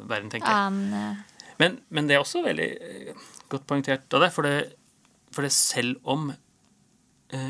verden, 0.04 0.30
tenker 0.32 0.52
jeg. 0.52 1.16
Men, 1.62 1.78
men 1.94 2.10
det 2.10 2.16
er 2.16 2.22
også 2.22 2.42
veldig 2.44 2.68
godt 3.52 3.66
poengtert 3.70 4.16
av 4.16 4.26
det, 4.26 4.30
for 4.34 4.46
det, 4.46 4.54
for 5.34 5.46
det 5.46 5.52
selv 5.54 5.98
om 6.10 6.32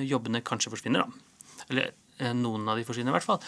jobbene 0.05 0.41
kanskje 0.45 0.71
forsvinner, 0.73 1.05
da, 1.05 1.65
eller 1.69 2.35
noen 2.39 2.69
av 2.71 2.79
de 2.79 2.85
forsvinner 2.87 3.13
i 3.13 3.17
hvert 3.17 3.27
fall, 3.27 3.41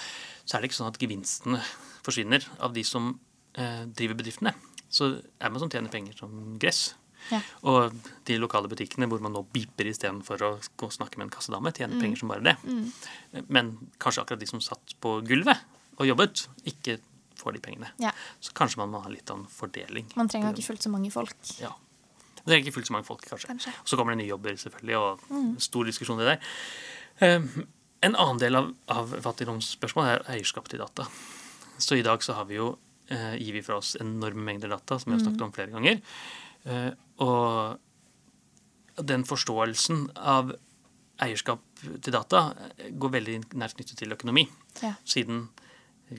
så 0.45 0.57
er 0.57 0.65
det 0.65 0.71
ikke 0.71 0.81
sånn 0.81 0.91
at 0.91 0.99
gevinstene 1.01 1.61
forsvinner 2.05 2.45
av 2.61 2.75
de 2.77 2.85
som 2.85 3.15
driver 3.57 4.19
bedriftene. 4.19 4.53
Så 4.97 5.11
Amazon 5.45 5.73
tjener 5.73 5.93
penger 5.93 6.17
som 6.19 6.33
gress. 6.63 6.95
Ja. 7.33 7.41
Og 7.67 7.95
de 8.29 8.37
lokale 8.39 8.71
butikkene 8.71 9.09
hvor 9.11 9.23
man 9.25 9.35
nå 9.35 9.43
beeper 9.55 9.89
istedenfor 9.91 10.45
å 10.47 10.51
snakke 10.95 11.19
med 11.19 11.29
en 11.29 11.35
kassedame, 11.35 11.73
tjener 11.75 12.01
penger 12.03 12.21
som 12.23 12.31
bare 12.31 12.45
det. 12.47 12.57
Men 13.51 13.75
kanskje 14.03 14.23
akkurat 14.23 14.43
de 14.43 14.49
som 14.51 14.63
satt 14.63 14.95
på 15.03 15.19
gulvet 15.27 15.65
og 15.97 16.07
jobbet, 16.07 16.47
ikke 16.69 16.99
får 17.37 17.57
de 17.57 17.65
pengene. 17.65 17.91
ja. 18.03 18.13
Så 18.41 18.55
kanskje 18.57 18.81
man 18.81 18.93
må 18.95 19.03
ha 19.05 19.11
litt 19.13 19.31
av 19.31 19.43
en 19.43 19.51
fordeling. 19.51 20.09
Man 20.17 20.31
trenger 20.33 20.55
ikke 20.55 20.71
fullt 20.71 20.87
så 20.87 20.93
mange 20.93 21.11
folk. 21.15 21.37
Ja. 21.61 21.73
Man 22.39 22.53
trenger 22.53 22.65
ikke 22.65 22.77
fullt 22.79 22.91
så 22.91 22.95
mange 22.95 23.09
folk, 23.09 23.25
kanskje. 23.27 23.51
Kanskje. 23.51 23.73
Så 23.85 23.99
kommer 23.99 24.15
det 24.15 24.23
nye 24.23 24.31
jobber, 24.31 24.57
selvfølgelig, 24.61 24.97
og 25.03 25.63
stor 25.67 25.89
diskusjon 25.89 26.23
i 26.23 26.27
det 26.29 26.37
der. 26.37 27.37
Um, 27.37 27.67
en 28.07 28.15
annen 28.15 28.41
del 28.41 28.59
av, 28.59 28.71
av 28.93 29.15
fattigdomsspørsmålet 29.25 30.13
er 30.13 30.37
eierskap 30.37 30.69
til 30.71 30.81
data. 30.85 31.09
Så 31.83 31.99
i 31.99 32.05
dag 32.07 32.23
så 32.25 32.37
har 32.39 32.47
vi 32.49 32.61
jo 32.61 32.77
gir 33.39 33.53
vi 33.53 33.63
fra 33.63 33.77
oss 33.81 33.95
enorme 34.01 34.43
mengder 34.49 34.69
data, 34.73 34.99
som 34.99 35.13
vi 35.13 35.19
har 35.19 35.25
snakket 35.25 35.43
om 35.47 35.53
flere 35.55 35.71
ganger. 35.75 36.01
Eh, 36.67 36.91
og 37.23 37.79
den 39.07 39.25
forståelsen 39.29 40.07
av 40.17 40.55
eierskap 41.23 41.63
til 42.03 42.13
data 42.13 42.49
eh, 42.79 42.91
går 42.93 43.13
veldig 43.19 43.37
nært 43.61 43.77
knyttet 43.79 43.99
til 44.03 44.13
økonomi. 44.17 44.47
Ja. 44.83 44.95
Siden 45.09 45.47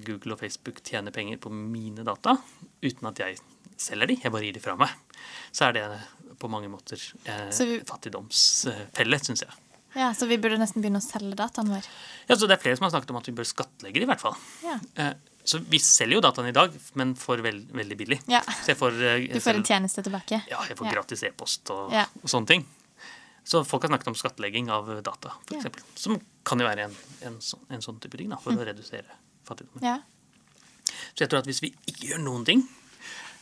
Google 0.08 0.34
og 0.36 0.40
Facebook 0.42 0.82
tjener 0.84 1.12
penger 1.16 1.38
på 1.44 1.52
mine 1.54 2.04
data 2.08 2.38
uten 2.84 3.08
at 3.12 3.20
jeg 3.24 3.38
selger 3.78 4.10
de, 4.10 4.18
jeg 4.24 4.32
bare 4.34 4.44
gir 4.48 4.56
de 4.58 4.64
fra 4.64 4.74
meg, 4.80 4.90
så 5.54 5.68
er 5.70 5.76
det 5.78 5.86
på 6.42 6.50
mange 6.50 6.70
måter 6.70 6.98
eh, 7.30 7.48
vi- 7.54 7.82
fattigdomsfelle, 7.88 9.20
syns 9.24 9.44
jeg. 9.46 9.54
Ja, 9.98 10.12
Så 10.14 10.28
vi 10.30 10.38
burde 10.38 10.58
nesten 10.60 10.84
begynne 10.84 11.00
å 11.02 11.06
selge 11.06 11.34
dataen 11.40 11.70
vår. 11.72 11.86
Ja, 12.30 12.36
så 12.36 12.46
Det 12.48 12.58
er 12.58 12.62
flere 12.62 12.78
som 12.78 12.84
har 12.86 12.92
snakket 12.94 13.10
om 13.14 13.18
at 13.22 13.26
vi 13.30 13.34
bør 13.34 13.48
skattlegge 13.48 13.98
det, 14.02 14.04
i 14.06 14.10
hvert 14.12 14.22
fall. 14.22 14.36
Ja. 14.66 14.76
Eh, 14.96 15.14
Så 15.48 15.62
vi 15.64 15.80
selger 15.80 16.18
jo 16.18 16.22
dataen 16.26 16.50
i 16.50 16.56
dag, 16.56 16.74
men 17.00 17.14
for 17.16 17.40
veld, 17.44 17.70
veldig 17.72 17.98
billig. 17.98 18.18
Ja. 18.28 18.42
Får, 18.68 18.98
eh, 19.00 19.28
Du 19.32 19.40
får 19.40 19.56
en 19.62 19.64
tjeneste 19.64 20.04
tilbake. 20.04 20.42
Ja, 20.52 20.60
jeg 20.68 20.76
får 20.78 20.88
Ja. 20.90 20.94
gratis 20.98 21.24
e-post 21.24 21.70
og, 21.72 21.94
Ja. 21.96 22.04
og 22.22 22.28
sånne 22.30 22.48
ting. 22.48 22.66
Så 23.48 23.62
folk 23.66 23.84
har 23.84 23.90
snakket 23.94 24.08
om 24.12 24.16
skattlegging 24.16 24.68
av 24.70 24.90
data, 25.02 25.32
eksempel. 25.50 25.82
Som 25.96 26.20
kan 26.44 26.60
jo 26.60 26.66
være 26.68 26.84
en, 26.90 26.96
en, 27.22 27.38
sånn, 27.40 27.62
en 27.70 27.80
sånn 27.80 28.00
type 28.04 28.18
ting 28.20 28.28
da, 28.30 28.36
for 28.44 28.52
å 28.52 28.66
redusere 28.66 29.06
fattigdommen. 29.48 29.82
Ja. 29.82 30.00
Så 31.16 31.24
jeg 31.24 31.30
tror 31.30 31.40
at 31.40 31.46
hvis 31.46 31.62
vi 31.64 31.72
ikke 31.88 32.10
gjør 32.12 32.20
noen 32.26 32.44
ting, 32.46 32.68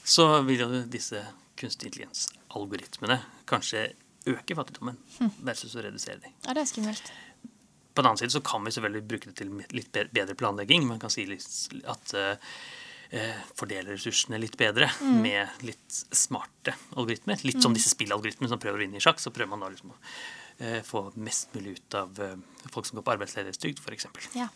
så 0.06 0.46
vil 0.46 0.60
jo 0.60 0.84
disse 0.86 1.26
kunstig 1.58 1.90
intelligens-algoritmene 1.90 3.20
kanskje 3.50 3.94
øke 4.28 4.56
fattigdommen 4.58 4.98
versus 5.44 5.74
å 5.76 5.82
redusere 5.82 6.22
dem. 6.22 6.32
ja, 6.46 6.54
det 6.54 6.62
er 6.62 6.70
skummelt. 6.70 7.12
På 7.96 8.04
den 8.04 8.12
annen 8.12 8.20
side 8.20 8.36
så 8.36 8.44
kan 8.44 8.66
vi 8.66 8.74
selvfølgelig 8.76 9.08
bruke 9.08 9.32
det 9.32 9.38
til 9.40 9.54
litt 9.72 9.92
bedre 10.12 10.36
planlegging. 10.36 10.88
Man 10.88 11.00
kan 11.00 11.14
si 11.14 11.24
at 11.32 12.16
eh, 12.20 12.56
eh, 13.16 13.44
fordele 13.56 13.96
ressursene 13.96 14.40
litt 14.42 14.58
bedre 14.60 14.90
med 15.02 15.64
litt 15.66 16.00
smarte 16.12 16.76
algoritmer. 16.96 17.40
Litt 17.48 17.62
som 17.64 17.76
disse 17.76 17.94
spillalgoritmene 17.94 18.52
som 18.52 18.62
prøver 18.62 18.82
å 18.82 18.84
vinne 18.86 19.00
i 19.00 19.04
sjakk. 19.04 19.22
Så 19.24 19.34
prøver 19.36 19.54
man 19.54 19.64
da 19.64 19.72
liksom 19.72 19.94
å 19.96 20.00
eh, 20.58 20.82
få 20.86 21.08
mest 21.16 21.56
mulig 21.56 21.78
ut 21.80 21.98
av 22.02 22.22
eh, 22.22 22.36
folk 22.74 22.90
som 22.90 23.00
går 23.00 23.08
på 23.08 23.16
arbeidsledighetstrygd, 23.16 23.82
f.eks. 23.84 24.10
Ja. 24.36 24.50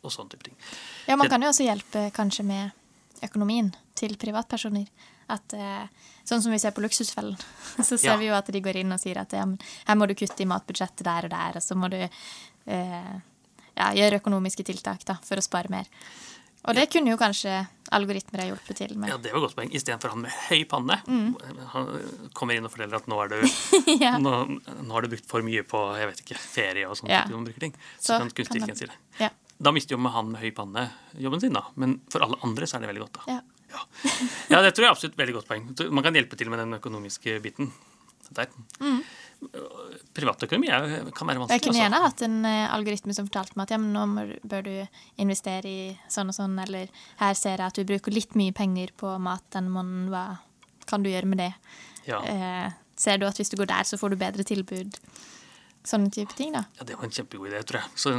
Og 0.00 0.10
sånn 0.12 0.30
type 0.32 0.50
ting. 0.50 0.58
Ja, 1.06 1.18
man 1.20 1.30
kan 1.30 1.42
jo 1.44 1.52
også 1.52 1.66
hjelpe 1.66 2.08
kanskje 2.16 2.46
med 2.48 3.24
økonomien 3.26 3.72
til 3.98 4.16
privatpersoner. 4.20 4.88
At, 5.30 5.52
eh, 5.54 5.86
sånn 6.26 6.42
som 6.42 6.50
vi 6.54 6.58
ser 6.62 6.74
på 6.74 6.82
Luksusfellen, 6.82 7.36
så 7.86 7.94
ser 7.96 8.12
Ja. 8.12 8.16
vi 8.20 8.26
jo 8.30 8.34
at 8.38 8.50
de 8.50 8.60
går 8.64 8.80
inn 8.82 8.92
og 8.96 8.98
sier 9.02 9.20
at 9.22 9.32
ja, 9.36 9.44
men 9.46 9.58
her 9.86 9.98
må 10.00 10.08
du 10.10 10.14
kutte 10.18 10.42
i 10.42 10.48
matbudsjettet 10.50 11.04
der 11.06 11.28
og 11.28 11.34
der, 11.36 11.58
og 11.60 11.62
så 11.62 11.76
må 11.78 11.90
du 11.92 12.00
eh, 12.02 13.14
ja, 13.76 13.92
gjøre 13.94 14.18
økonomiske 14.20 14.64
tiltak 14.66 15.04
da, 15.08 15.18
for 15.24 15.38
å 15.40 15.44
spare 15.44 15.70
mer. 15.72 15.86
Og 16.68 16.74
det 16.76 16.90
kunne 16.92 17.08
jo 17.08 17.16
kanskje 17.16 17.54
algoritmer 17.96 18.42
ha 18.42 18.46
hjulpet 18.50 18.76
til 18.82 18.90
med. 19.00 19.08
Ja, 19.08 19.16
det 19.16 19.30
var 19.32 19.38
et 19.40 19.44
godt 19.46 19.54
poeng. 19.56 19.70
Istedenfor 19.72 20.12
han 20.12 20.20
med 20.26 20.34
høy 20.50 20.66
panne. 20.68 20.98
Han 21.72 21.86
kommer 22.36 22.58
inn 22.58 22.66
og 22.68 22.74
forteller 22.74 22.98
at 23.00 23.06
nå, 23.08 23.16
er 23.24 23.30
du, 23.32 23.38
Ja. 24.04 24.18
nå, 24.20 24.34
nå 24.84 24.92
har 24.92 25.06
du 25.06 25.08
brukt 25.14 25.24
for 25.30 25.40
mye 25.46 25.62
på 25.64 25.80
jeg 25.96 26.10
vet 26.10 26.20
ikke, 26.26 26.36
ferie 26.36 26.84
og 26.90 26.98
sånt. 27.00 27.08
Ja. 27.14 27.22
type 27.24 27.40
bruker 27.48 27.64
ting. 27.64 27.72
Så, 27.96 28.10
Så 28.12 28.18
kan 28.18 28.28
kunstig 28.28 28.60
intelligens 28.60 28.82
si 28.84 28.90
det. 28.92 28.98
Ja. 29.22 29.30
Da 29.60 29.72
mister 29.72 29.96
jo 29.96 30.02
med 30.04 30.12
han 30.12 30.28
med 30.34 30.40
høy 30.44 30.50
panne 30.56 30.84
jobben 31.16 31.40
sin, 31.40 31.56
da. 31.56 31.64
Men 31.80 31.96
for 32.12 32.26
alle 32.28 32.36
andre 32.44 32.68
så 32.68 32.76
er 32.76 32.84
det 32.84 32.92
veldig 32.92 33.06
godt, 33.06 33.16
da. 33.22 33.38
Ja. 33.38 33.40
Ja, 33.70 33.86
ja 34.50 34.60
det 34.64 34.74
tror 34.74 34.86
jeg 34.86 34.90
er 34.90 34.96
absolutt 34.96 35.18
veldig 35.18 35.38
godt 35.38 35.48
poeng. 35.50 35.70
Man 35.90 36.06
kan 36.06 36.16
hjelpe 36.18 36.38
til 36.38 36.50
med 36.52 36.62
den 36.62 36.78
økonomiske 36.80 37.38
biten 37.44 37.72
der. 38.34 38.50
Privatøkonomi 40.14 40.68
er, 40.68 40.84
kan 41.16 41.28
være 41.30 41.40
vanskelig. 41.40 41.54
Jeg 41.54 41.62
kunne 41.64 41.72
altså. 41.72 41.80
gjerne 41.80 42.02
hatt 42.04 42.24
en 42.26 42.36
eh, 42.44 42.74
algoritme 42.74 43.16
som 43.16 43.28
fortalte 43.30 43.56
meg 43.56 43.66
at 43.66 43.74
ja, 43.74 43.78
men 43.80 43.94
nå 43.96 44.26
bør 44.50 44.66
du 44.66 44.74
investere 45.22 45.70
i 45.70 45.86
sånn 46.12 46.32
og 46.32 46.36
sånn, 46.36 46.58
eller 46.60 46.92
her 47.22 47.38
ser 47.38 47.56
jeg 47.56 47.72
at 47.72 47.80
du 47.80 47.88
bruker 47.88 48.14
litt 48.14 48.36
mye 48.38 48.54
penger 48.56 48.92
på 49.00 49.14
mat 49.22 49.46
den 49.56 49.70
måneden, 49.72 50.10
hva 50.12 50.24
kan 50.90 51.06
du 51.06 51.10
gjøre 51.10 51.30
med 51.30 51.40
det? 51.40 51.50
Ja. 52.08 52.20
Eh, 52.20 52.78
ser 53.00 53.20
du 53.20 53.26
at 53.28 53.40
hvis 53.40 53.52
du 53.52 53.56
går 53.60 53.70
der, 53.72 53.88
så 53.88 53.98
får 54.00 54.12
du 54.12 54.20
bedre 54.20 54.46
tilbud? 54.46 54.98
Sånne 55.82 56.10
type 56.12 56.34
ting, 56.36 56.50
da. 56.52 56.60
ja, 56.76 56.84
det 56.84 56.96
var 56.98 57.06
en 57.06 57.12
kjempegod 57.14 57.48
idé, 57.48 57.62
tror 57.64 57.80
jeg. 57.80 57.90
Så 57.96 58.10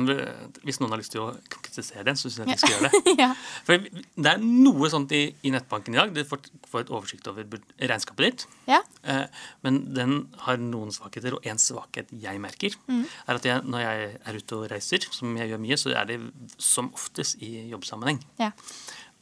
hvis 0.65 0.79
noen 0.81 0.91
har 0.95 0.97
lyst 0.97 1.11
til 1.13 1.21
å 1.21 1.27
konkretisere 1.53 2.03
den, 2.07 2.17
så 2.17 2.25
syns 2.25 2.39
jeg 2.41 2.47
vi 2.49 2.55
de 2.55 2.61
skal 2.63 2.73
gjøre 2.73 2.89
det. 2.89 3.13
ja. 3.21 3.27
For 3.67 3.77
det 3.85 4.31
er 4.31 4.41
noe 4.41 4.89
sånt 4.89 5.13
i, 5.13 5.19
i 5.45 5.51
nettbanken 5.53 5.93
i 5.93 5.99
dag. 5.99 6.13
Du 6.15 6.23
får, 6.25 6.41
får 6.71 6.85
et 6.87 6.91
oversikt 6.97 7.29
over 7.29 7.45
regnskapet 7.77 8.25
ditt. 8.25 8.47
ja. 8.71 8.81
Eh, 9.03 9.27
men 9.65 9.77
den 9.93 10.15
har 10.45 10.57
noen 10.61 10.89
svakheter, 10.93 11.37
og 11.37 11.45
en 11.49 11.61
svakhet 11.61 12.09
jeg 12.21 12.41
merker, 12.41 12.73
Mm. 12.91 13.05
er 13.27 13.37
at 13.37 13.45
jeg, 13.45 13.61
når 13.69 13.79
jeg 13.85 14.09
er 14.25 14.37
ute 14.41 14.57
og 14.57 14.65
reiser, 14.71 15.05
som 15.13 15.37
jeg 15.37 15.49
gjør 15.53 15.61
mye, 15.61 15.77
så 15.77 15.93
er 15.95 16.05
det 16.09 16.17
som 16.61 16.89
oftest 16.97 17.37
i 17.45 17.69
jobbsammenheng. 17.71 18.19
ja. 18.41 18.51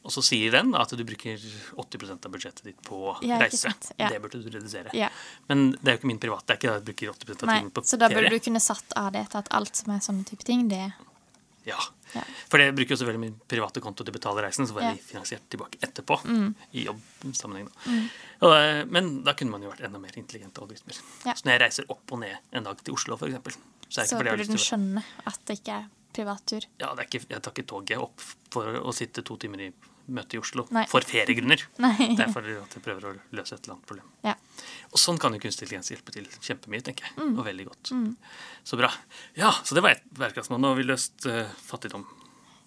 Og 0.07 0.13
så 0.15 0.21
sier 0.23 0.53
den 0.55 0.71
at 0.79 0.93
du 0.95 1.01
bruker 1.03 1.35
80% 1.75 2.25
av 2.25 2.31
budsjettet 2.31 2.63
ditt 2.69 2.79
på 2.87 3.17
Ja, 3.25 3.39
reise. 3.41 3.73
Ja. 3.99 4.07
Det 4.09 4.21
burde 4.23 4.39
du 4.41 4.47
redusere. 4.49 4.93
Ja. 4.95 5.09
Men 5.51 5.71
det 5.75 5.83
er 5.91 5.97
jo 5.97 5.99
ikke 6.01 6.07
min 6.13 6.21
private. 6.23 6.45
Det 6.47 6.55
er 6.55 6.59
ikke 6.61 6.71
at 6.71 6.79
jeg 6.79 6.87
bruker 6.87 7.11
80% 7.19 7.43
av 7.43 7.51
tiden 7.57 7.71
på 7.75 7.83
så 7.83 7.99
da 7.99 8.09
burde 8.13 8.31
du 8.31 8.39
kunne 8.39 8.61
satt 8.63 8.95
av 8.95 9.11
det 9.17 9.25
til 9.33 9.41
at 9.43 9.51
alt 9.59 9.75
som 9.75 9.91
er 9.93 9.99
sånne 10.05 10.25
type 10.29 10.47
ting, 10.47 10.67
det 10.71 10.85
Ja. 11.67 11.77
Ja. 12.15 12.23
For 12.49 12.57
det 12.57 12.71
bruker 12.73 12.95
jo 12.95 12.97
selvfølgelig 12.97 13.19
min 13.21 13.35
private 13.51 13.81
konto 13.83 14.01
til 14.03 14.09
å 14.09 14.15
betale 14.15 14.41
reisen, 14.41 14.65
så 14.65 14.73
får 14.73 14.81
Ja. 14.81 14.89
Mm. 14.89 14.95
jeg 14.97 15.05
finansiert 15.05 15.49
tilbake 15.51 15.77
etterpå. 15.83 16.15
I 16.73 16.85
jobbsammenheng. 16.87 17.67
Mm. 17.85 18.89
Men 18.89 19.23
da 19.23 19.33
kunne 19.33 19.51
man 19.51 19.61
jo 19.61 19.69
vært 19.69 19.83
enda 19.85 19.99
mer 19.99 20.15
intelligente 20.17 20.57
algoritmer. 20.63 20.95
Ja. 21.25 21.33
Så 21.35 21.43
når 21.45 21.51
jeg 21.59 21.61
reiser 21.67 21.85
opp 21.89 22.11
og 22.11 22.19
ned 22.23 22.37
en 22.53 22.63
dag 22.63 22.81
til 22.81 22.93
Oslo, 22.95 23.15
f.eks., 23.19 23.59
så 23.89 24.01
er 24.01 24.03
det 24.05 24.09
så 24.09 24.15
jeg 24.15 24.23
burde 24.23 24.47
den 24.47 24.57
skjønne 24.57 25.03
at 25.27 25.39
det 25.45 25.59
ikke 25.59 25.75
er 25.83 25.85
privattur. 26.19 26.67
ja, 26.79 26.91
det 26.95 27.05
er 27.05 27.07
ikke, 27.09 27.25
Jeg 27.31 27.41
tar 27.47 27.55
ikke 27.55 27.67
toget 27.71 27.97
opp 28.03 28.27
for 28.53 28.81
å 28.83 28.91
sitte 28.95 29.23
to 29.25 29.37
timer 29.41 29.65
i 29.69 29.71
møte 30.09 30.33
i 30.35 30.39
Oslo 30.41 30.63
Nei. 30.73 30.87
for 30.89 31.05
feriegrunner. 31.05 31.61
Nei. 31.85 31.93
Det 32.17 32.23
er 32.25 32.31
for 32.33 32.41
at 32.41 32.73
jeg 32.75 32.81
prøver 32.81 33.03
å 33.05 33.11
løse 33.37 33.53
et 33.53 33.61
eller 33.67 33.75
annet 33.75 33.85
problem. 33.91 34.07
Ja. 34.25 34.33
Og 34.89 34.97
sånn 34.97 35.19
kan 35.21 35.35
jo 35.35 35.41
kunstig 35.43 35.67
intelligens 35.67 35.91
hjelpe 35.93 36.15
til 36.15 36.25
kjempemye, 36.41 36.81
tenker 36.87 37.05
jeg. 37.05 37.13
Mm. 37.19 37.35
Og 37.37 37.45
veldig 37.45 37.65
godt. 37.69 37.91
Så 38.65 38.79
bra. 38.79 38.89
Ja, 39.37 39.51
så 39.63 39.77
det 39.77 39.83
var 39.85 39.93
ett 39.93 40.07
bærekraftsmål. 40.17 40.63
Nå 40.63 40.71
har 40.73 40.79
vi 40.81 40.87
løst 40.89 41.27
uh, 41.29 41.43
fattigdom. 41.69 42.07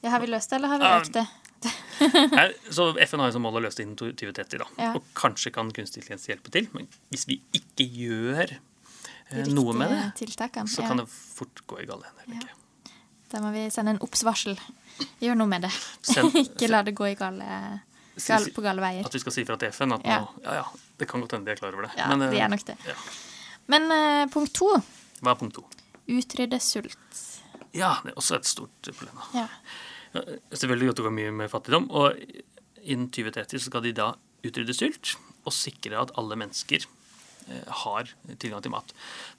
ja, 0.04 0.12
har 0.14 0.23
vi 0.23 0.30
løst 0.30 0.50
det, 0.54 0.61
eller 0.61 0.71
har 0.76 0.78
vi 0.78 0.87
Ja. 0.87 1.00
økt 1.02 1.18
det? 1.18 1.26
Her, 2.38 2.54
så 2.78 2.88
FN 3.09 3.21
har 3.23 3.32
jo 3.32 3.35
som 3.40 3.42
mål 3.47 3.59
å 3.59 3.64
løse 3.66 3.82
det 3.82 3.88
innen 3.88 3.99
2030, 3.99 4.62
da. 4.62 4.71
Ja. 4.78 4.92
Og 4.99 5.11
kanskje 5.18 5.50
kan 5.54 5.75
kunstig 5.75 6.04
intelligens 6.04 6.30
hjelpe 6.30 6.54
til. 6.54 6.71
Men 6.78 6.87
hvis 7.11 7.26
vi 7.26 7.40
ikke 7.59 7.87
gjør 7.90 8.54
uh, 8.54 9.44
noe 9.50 9.75
med 9.82 9.90
det, 9.90 9.99
Riktige 10.12 10.28
tiltakene. 10.30 10.71
så 10.71 10.87
kan 10.87 11.02
det 11.02 11.11
fort 11.11 11.66
gå 11.66 11.82
i 11.82 11.90
gale 11.90 12.06
hender. 12.23 12.54
Da 13.32 13.40
må 13.40 13.50
vi 13.54 13.66
sende 13.72 13.94
en 13.96 14.00
obs-varsel. 14.04 14.58
Gjør 15.22 15.38
noe 15.40 15.48
med 15.48 15.64
det. 15.66 15.72
Send- 16.04 16.36
ikke 16.44 16.68
la 16.70 16.82
det 16.86 16.92
gå 16.98 17.06
i 17.08 17.14
gale, 17.18 17.46
gal, 18.26 18.48
på 18.52 18.64
gale 18.64 18.84
veier. 18.84 19.06
At 19.08 19.14
vi 19.16 19.22
skal 19.22 19.32
si 19.38 19.44
fra 19.48 19.56
til 19.60 19.72
FN 19.72 19.94
at 19.96 20.04
Ja. 20.06 20.18
nå, 20.20 20.42
ja, 20.44 20.58
ja, 20.60 20.64
det 21.00 21.08
kan 21.10 21.22
godt 21.24 21.32
hende 21.38 21.48
de 21.48 21.54
er 21.56 21.60
klar 21.62 21.72
over 21.72 21.88
det. 21.88 21.94
Ja, 21.96 22.08
Men, 22.12 22.26
eh, 22.28 22.34
de 22.36 22.42
er 22.44 22.52
nok 22.52 22.64
det. 22.68 22.76
Ja. 22.86 22.94
Men 23.72 23.88
uh, 23.94 24.26
punkt 24.32 24.52
to 24.58 24.68
Hva 25.22 25.32
er 25.32 25.38
punkt 25.40 25.54
to? 25.56 25.64
utrydde 26.12 26.58
sult. 26.60 27.20
Ja, 27.72 27.94
det 28.04 28.12
er 28.12 28.18
også 28.20 28.36
et 28.36 28.44
stort 28.50 28.90
problem. 28.90 29.20
Ja. 29.32 29.46
Selvfølgelig 30.52 30.92
det 30.98 31.04
går 31.06 31.14
mye 31.14 31.30
med 31.32 31.48
fattigdom. 31.52 31.86
Og 31.94 32.18
innen 32.82 33.08
2030 33.14 33.62
så 33.62 33.70
skal 33.70 33.84
de 33.86 33.92
da 33.96 34.10
utrydde 34.44 34.74
sult 34.76 35.14
og 35.46 35.54
sikre 35.56 36.02
at 36.02 36.10
alle 36.20 36.36
mennesker 36.36 36.84
eh, 36.84 36.90
har 37.82 38.08
tilgang 38.38 38.62
til 38.64 38.70
mat. 38.75 38.92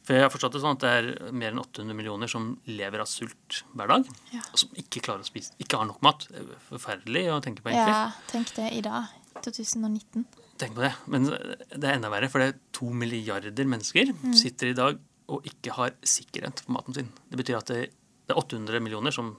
For 0.03 0.13
jeg 0.17 0.25
har 0.25 0.29
forstått 0.33 0.53
det 0.57 0.61
sånn 0.63 0.77
at 0.77 0.83
det 0.83 0.91
er 0.99 1.31
mer 1.31 1.51
enn 1.53 1.59
800 1.63 1.95
millioner 1.97 2.27
som 2.31 2.57
lever 2.67 2.99
av 3.03 3.07
sult 3.11 3.63
hver 3.73 3.87
dag. 3.87 4.07
Ja. 4.33 4.41
Og 4.51 4.59
som 4.63 4.69
ikke 4.79 5.01
klarer 5.05 5.23
å 5.25 5.27
spise, 5.27 5.53
ikke 5.63 5.77
har 5.81 5.85
nok 5.89 6.01
mat. 6.05 6.27
Det 6.29 6.41
er 6.43 6.61
forferdelig 6.69 7.25
å 7.33 7.41
tenke 7.43 7.63
på, 7.65 7.71
egentlig. 7.73 7.95
ja, 7.95 8.11
tenk 8.31 8.53
det 8.57 8.69
i 8.77 8.81
dag. 8.85 9.05
2019. 9.43 10.25
Tenk 10.61 10.75
på 10.77 10.83
det. 10.85 10.93
Men 11.09 11.25
det 11.31 11.83
er 11.87 11.95
enda 11.97 12.11
verre, 12.13 12.29
for 12.29 12.39
det 12.43 12.51
er 12.53 12.59
to 12.75 12.91
milliarder 12.93 13.65
mennesker 13.65 14.13
Mm. 14.13 14.33
sitter 14.37 14.67
i 14.69 14.77
dag 14.77 14.99
og 15.29 15.43
ikke 15.47 15.71
har 15.73 15.91
sikkerhet 16.03 16.63
på 16.65 16.71
maten 16.75 16.93
sin. 16.93 17.09
Det 17.31 17.37
betyr 17.39 17.57
at 17.57 17.65
det, 17.71 17.89
det 18.27 18.35
er 18.35 18.39
800 18.39 18.79
millioner 18.83 19.11
som 19.11 19.35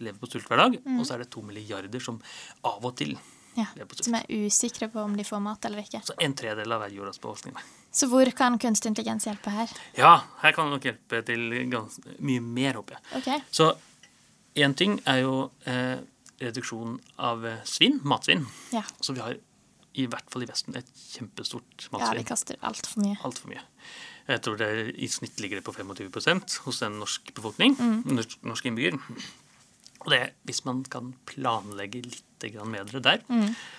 lever 0.00 0.18
på 0.18 0.28
sult 0.28 0.48
hver 0.48 0.56
dag, 0.60 0.74
og 0.98 1.06
så 1.06 1.14
er 1.14 1.18
det 1.24 1.30
to 1.32 1.40
milliarder 1.42 2.00
som 2.02 2.18
av 2.64 2.84
og 2.84 2.96
til 2.96 3.14
Mm. 3.16 3.18
Ja. 3.56 3.66
Som 4.04 4.14
er 4.18 4.26
usikre 4.28 4.88
på 4.92 5.00
om 5.04 5.14
de 5.16 5.24
får 5.24 5.40
mat 5.44 5.64
eller 5.68 5.80
ikke. 5.82 6.02
Så 6.04 6.14
en 6.22 6.34
tredel 6.36 6.72
av 6.76 6.84
jordas 6.92 7.18
befolkning. 7.22 7.56
Så 7.96 8.08
hvor 8.12 8.28
kan 8.36 8.58
kunstig 8.60 8.90
intelligens 8.92 9.24
hjelpe 9.28 9.50
her? 9.54 9.72
Ja, 9.96 10.14
her 10.42 10.52
kan 10.52 10.68
det 10.68 10.76
nok 10.76 10.88
hjelpe 10.90 11.22
til 11.24 11.46
mye 12.20 12.42
mer, 12.44 12.76
håper 12.82 12.98
jeg. 12.98 13.22
Ok, 13.22 13.46
Så 13.50 13.70
én 14.56 14.74
ting 14.76 14.98
er 15.08 15.22
jo 15.22 15.50
eh, 15.64 15.96
reduksjon 16.40 16.98
av 17.18 17.46
eh, 17.48 17.62
svinn, 17.64 18.00
matsvinn. 18.04 18.44
ja. 18.76 18.84
Så 19.00 19.16
vi 19.16 19.24
har 19.24 19.36
i 19.96 20.04
hvert 20.12 20.28
fall 20.28 20.44
i 20.44 20.48
Vesten 20.50 20.76
et 20.76 20.88
kjempestort 21.16 21.86
matsvinn. 21.88 22.04
Ja, 22.04 22.20
vi 22.20 22.28
kaster 22.28 22.60
altfor 22.60 23.00
mye. 23.00 23.16
Alt 23.24 23.38
for 23.40 23.48
mye. 23.54 23.62
Jeg 24.26 24.42
tror 24.44 24.58
det 24.60 24.66
er, 24.68 24.88
I 24.92 25.08
snitt 25.08 25.40
ligger 25.40 25.62
det 25.62 25.64
på 25.64 25.72
25% 25.72 26.58
hos 26.66 26.82
en 26.84 26.98
norsk 27.00 27.32
befolkning. 27.32 27.76
Norsk, 28.10 28.36
norsk 28.44 28.68
innbygger. 28.68 28.98
Og 30.04 30.10
det, 30.12 30.20
hvis 30.44 30.60
man 30.66 30.82
kan 30.92 31.14
planlegge 31.30 32.02
litt 32.04 32.25
bedre 32.40 33.00
der, 33.00 33.22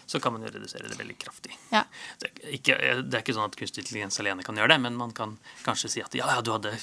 så 0.05 0.19
kan 0.19 0.33
man 0.33 0.41
jo 0.43 0.49
redusere 0.53 0.89
det 0.89 0.97
veldig 0.99 1.17
kraftig. 1.21 1.53
Ja. 1.71 1.83
Det 2.19 2.29
er, 2.31 2.53
ikke, 2.57 2.77
det 3.03 3.13
er 3.13 3.21
ikke 3.23 3.35
sånn 3.37 3.49
at 3.49 3.55
kunstig 3.59 3.83
intelligens 3.83 4.19
alene 4.19 4.43
kan 4.43 4.55
gjøre 4.57 4.73
det, 4.75 4.79
men 4.81 4.95
man 4.97 5.11
kan 5.13 5.37
kanskje 5.63 5.89
si 5.89 6.01
at 6.01 6.13
ja, 6.17 6.25
ja, 6.35 6.41
du 6.41 6.51
hadde 6.55 6.73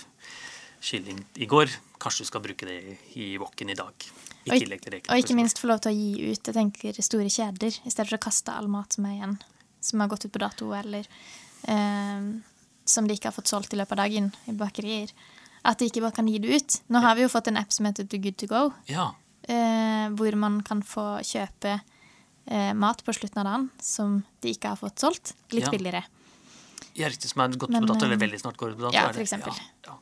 kylling 0.84 1.24
i 1.40 1.46
går, 1.48 1.70
kanskje 2.02 2.24
du 2.24 2.28
skal 2.28 2.42
bruke 2.44 2.66
det 2.68 2.78
i, 3.16 3.36
woken 3.40 3.70
i 3.72 3.74
dag. 3.78 4.06
I 4.44 4.50
Og, 4.52 4.58
tillegg 4.60 4.82
til 4.84 4.92
reken. 4.92 5.08
og 5.14 5.18
ikke 5.22 5.34
minst 5.38 5.58
få 5.58 5.70
lov 5.70 5.80
til 5.80 5.94
å 5.94 5.96
gi 5.96 6.32
ut 6.34 6.50
jeg 6.50 6.54
tenker, 6.54 6.98
store 7.00 7.30
kjeder, 7.32 7.78
i 7.84 7.90
stedet 7.92 8.10
for 8.10 8.18
å 8.18 8.24
kaste 8.26 8.52
all 8.52 8.68
mat 8.68 8.92
som 8.92 9.06
er 9.08 9.14
igjen, 9.16 9.38
som 9.80 10.02
har 10.04 10.10
gått 10.12 10.26
ut 10.26 10.32
på 10.34 10.42
dato, 10.42 10.68
eller 10.76 11.08
eh, 11.68 12.26
som 12.84 13.08
de 13.08 13.16
ikke 13.16 13.30
har 13.30 13.36
fått 13.38 13.48
solgt 13.48 13.72
i 13.72 13.80
løpet 13.80 13.96
av 13.96 14.04
dagen 14.04 14.28
i 14.46 14.52
bakerier. 14.52 15.12
At 15.64 15.80
de 15.80 15.88
ikke 15.88 16.02
bare 16.04 16.12
kan 16.18 16.28
gi 16.28 16.36
det 16.44 16.58
ut. 16.60 16.74
Nå 16.92 17.00
har 17.00 17.16
vi 17.16 17.24
jo 17.24 17.30
fått 17.32 17.48
en 17.48 17.56
app 17.56 17.72
som 17.72 17.86
heter 17.88 18.04
Too 18.04 18.20
Good 18.20 18.36
To 18.42 18.46
Go, 18.50 18.62
Ja, 18.92 19.14
eh, 19.48 20.08
hvor 20.16 20.36
man 20.36 20.60
kan 20.62 20.82
få 20.82 21.18
kjøpe 21.24 21.80
eh, 22.46 22.72
mat 22.74 23.02
på 23.04 23.12
slutten 23.16 23.40
av 23.42 23.44
dagen 23.48 23.70
som 23.80 24.22
de 24.40 24.52
ikke 24.54 24.68
har 24.74 24.76
fått 24.80 24.98
solgt, 25.00 25.34
litt 25.50 25.64
Ja. 25.64 25.70
billigere. 25.70 26.04
ja, 26.94 27.08
riktig 27.08 27.28
som 27.30 27.42
er 27.42 27.48
gått 27.58 27.70
Men, 27.70 27.82
på 27.82 27.92
dato, 27.94 28.04
eller 28.06 28.14
eh, 28.16 28.20
veldig 28.26 28.40
snart 28.40 28.56
går 28.56 28.70
ut 28.72 28.76
på 28.78 28.82
dato. 28.90 28.94
ja, 28.94 29.12
for 29.12 29.20
eksempel. 29.22 29.52
Ja, 29.52 29.64
ja. 29.92 29.98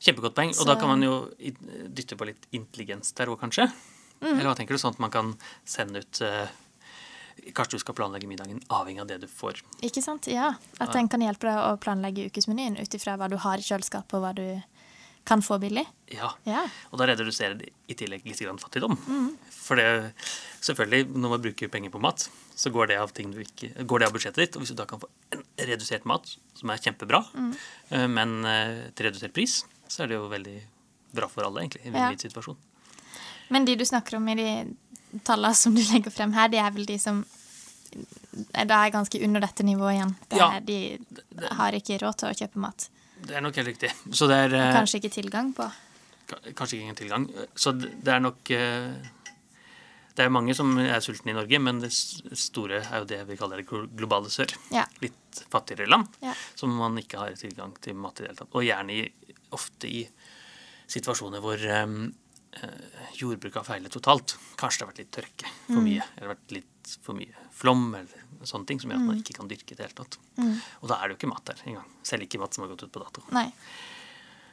Kjempegodt 0.00 0.34
poeng. 0.34 0.48
Og 0.50 0.54
Så- 0.54 0.66
da 0.66 0.76
kan 0.76 0.88
man 0.88 1.02
jo 1.02 1.30
dytte 1.92 2.16
på 2.16 2.24
litt 2.26 2.46
intelligens 2.52 3.12
der 3.14 3.26
òg, 3.26 3.38
kanskje. 3.40 3.70
Mm. 4.20 4.38
Eller 4.38 4.44
hva 4.50 4.56
tenker 4.56 4.68
du? 4.74 4.78
Sånn 4.78 4.92
at 4.92 4.98
man 5.00 5.10
kan 5.10 5.36
sende 5.64 5.98
ut 6.00 6.20
eh, 6.22 6.48
Kanskje 7.54 7.70
du 7.70 7.78
skal 7.78 7.94
planlegge 7.94 8.26
middagen 8.28 8.60
avhengig 8.68 9.00
av 9.00 9.06
det 9.06 9.20
du 9.22 9.26
får. 9.26 9.62
Ikke 9.82 10.02
sant? 10.02 10.26
Ja. 10.26 10.54
At 10.78 10.92
den 10.92 11.08
kan 11.08 11.20
hjelpe 11.22 11.40
deg 11.48 11.56
å 11.56 11.78
planlegge 11.80 12.26
ukesmenyen 12.30 12.76
ut 12.78 12.90
ifra 12.92 13.16
hva 13.16 13.30
du 13.30 13.36
har 13.38 13.56
i 13.56 13.62
kjøleskapet, 13.62 14.12
og 14.12 14.20
hva 14.20 14.34
du 14.34 14.62
kan 15.24 15.42
få 15.42 15.58
billig. 15.62 15.84
Ja. 16.10 16.32
Ja. 16.48 16.64
Og 16.90 16.98
da 16.98 17.06
reduserer 17.10 17.54
det 17.58 17.68
i 17.90 17.94
tillegg 17.98 18.24
litt 18.26 18.40
grann 18.42 18.58
fattigdom. 18.58 18.96
For 19.52 19.78
det, 19.78 20.12
selvfølgelig, 20.64 21.10
når 21.14 21.34
man 21.36 21.42
bruker 21.44 21.70
penger 21.70 21.92
på 21.94 22.00
mat, 22.02 22.24
så 22.56 22.72
går 22.74 22.90
det 22.90 22.98
av, 23.00 23.12
ting 23.14 23.30
du 23.34 23.38
ikke, 23.44 23.70
går 23.86 24.02
det 24.02 24.08
av 24.08 24.14
budsjettet 24.16 24.42
ditt. 24.42 24.56
Og 24.58 24.64
hvis 24.64 24.72
du 24.74 24.78
da 24.80 24.88
kan 24.90 25.00
få 25.02 25.08
en 25.36 25.44
redusert 25.70 26.06
mat, 26.08 26.26
som 26.58 26.72
er 26.72 26.82
kjempebra, 26.82 27.22
mm. 27.34 27.52
men 28.10 28.34
eh, 28.48 28.80
til 28.96 29.10
redusert 29.10 29.36
pris, 29.36 29.60
så 29.90 30.04
er 30.04 30.10
det 30.10 30.18
jo 30.18 30.28
veldig 30.32 30.56
bra 31.16 31.28
for 31.30 31.46
alle, 31.46 31.62
egentlig. 31.64 31.84
I 31.86 31.92
en 31.92 32.00
Ja. 32.00 32.10
situasjon. 32.18 32.58
Men 33.50 33.64
de 33.66 33.74
du 33.76 33.84
snakker 33.84 34.16
om 34.16 34.28
i 34.28 34.34
de 34.38 35.20
tallene 35.26 35.54
som 35.54 35.74
du 35.74 35.82
legger 35.92 36.10
frem 36.14 36.32
her, 36.32 36.48
de 36.48 36.58
er 36.62 36.70
vel 36.74 36.86
de 36.86 36.98
som 36.98 37.24
da 37.90 38.84
er 38.86 38.92
ganske 38.94 39.18
under 39.26 39.42
dette 39.42 39.64
nivået 39.66 39.96
igjen. 39.96 40.12
Det 40.30 40.38
Ja. 40.38 40.50
er, 40.56 40.60
de 40.60 40.98
har 41.58 41.72
ikke 41.74 41.98
råd 41.98 42.16
til 42.18 42.28
å 42.30 42.36
kjøpe 42.38 42.60
mat. 42.62 42.88
Det 43.26 43.36
er 43.36 43.44
nok 43.44 43.56
helt 43.60 43.68
riktig. 43.72 43.90
Så 44.16 44.26
det 44.30 44.36
er 44.46 44.54
eh, 44.58 44.72
Kanskje 44.76 45.00
ikke 45.00 45.12
tilgang 45.14 45.52
på. 45.56 45.66
kanskje 46.54 46.76
ikke 46.78 46.84
ingen 46.86 46.98
tilgang. 46.98 47.24
Så 47.58 47.72
det 47.80 48.08
er 48.14 48.20
nok 48.22 48.50
eh, 48.54 48.92
Det 50.16 50.24
er 50.26 50.32
mange 50.34 50.54
som 50.54 50.72
er 50.82 51.00
sultne 51.00 51.30
i 51.32 51.36
Norge, 51.36 51.58
men 51.62 51.78
det 51.80 51.92
store 51.92 52.80
er 52.82 52.98
jo 53.04 53.08
det 53.08 53.20
vi 53.28 53.36
kaller 53.38 53.62
det 53.62 53.68
globale 53.70 54.30
sør. 54.32 54.50
Ja. 54.74 54.84
Litt 55.00 55.44
fattigere 55.52 55.86
land 55.88 56.08
Ja. 56.22 56.34
som 56.58 56.74
man 56.76 56.98
ikke 56.98 57.18
har 57.22 57.36
tilgang 57.38 57.72
til 57.80 57.94
mat 57.94 58.18
i 58.20 58.24
det 58.24 58.30
hele 58.32 58.40
tatt. 58.42 58.54
Og 58.58 58.66
gjerne 58.66 58.96
i, 58.98 59.04
ofte 59.56 59.88
i 59.88 60.02
situasjoner 60.90 61.40
hvor 61.44 61.62
um, 61.84 62.10
jordbruket 63.16 63.60
har 63.60 63.64
feilet 63.68 63.92
totalt. 63.94 64.34
Kanskje 64.58 64.80
det 64.80 64.84
har 64.86 64.90
vært 64.92 65.00
litt 65.02 65.12
tørke 65.16 65.50
for 65.68 65.80
mye, 65.84 66.06
eller 66.16 66.32
vært 66.34 66.54
litt 66.56 66.94
for 67.04 67.14
mye 67.18 67.44
flom, 67.54 67.84
eller 67.94 68.46
sånne 68.48 68.66
ting 68.66 68.80
som 68.82 68.90
gjør 68.90 69.02
at 69.02 69.06
man 69.10 69.18
ikke 69.20 69.36
kan 69.36 69.50
dyrke 69.50 69.74
i 69.74 69.78
det 69.78 69.84
hele 69.86 69.98
tatt. 70.00 70.16
Og 70.80 70.88
da 70.90 70.96
er 70.98 71.08
det 71.08 71.14
jo 71.14 71.18
ikke 71.20 71.30
mat 71.34 71.44
der 71.50 71.60
engang. 71.68 71.90
Selv 72.08 72.24
ikke 72.26 72.40
mat 72.42 72.56
som 72.56 72.64
har 72.64 72.72
gått 72.72 72.86
ut 72.88 72.92
på 72.94 73.02
dato. 73.04 73.22
Nei. 73.36 73.46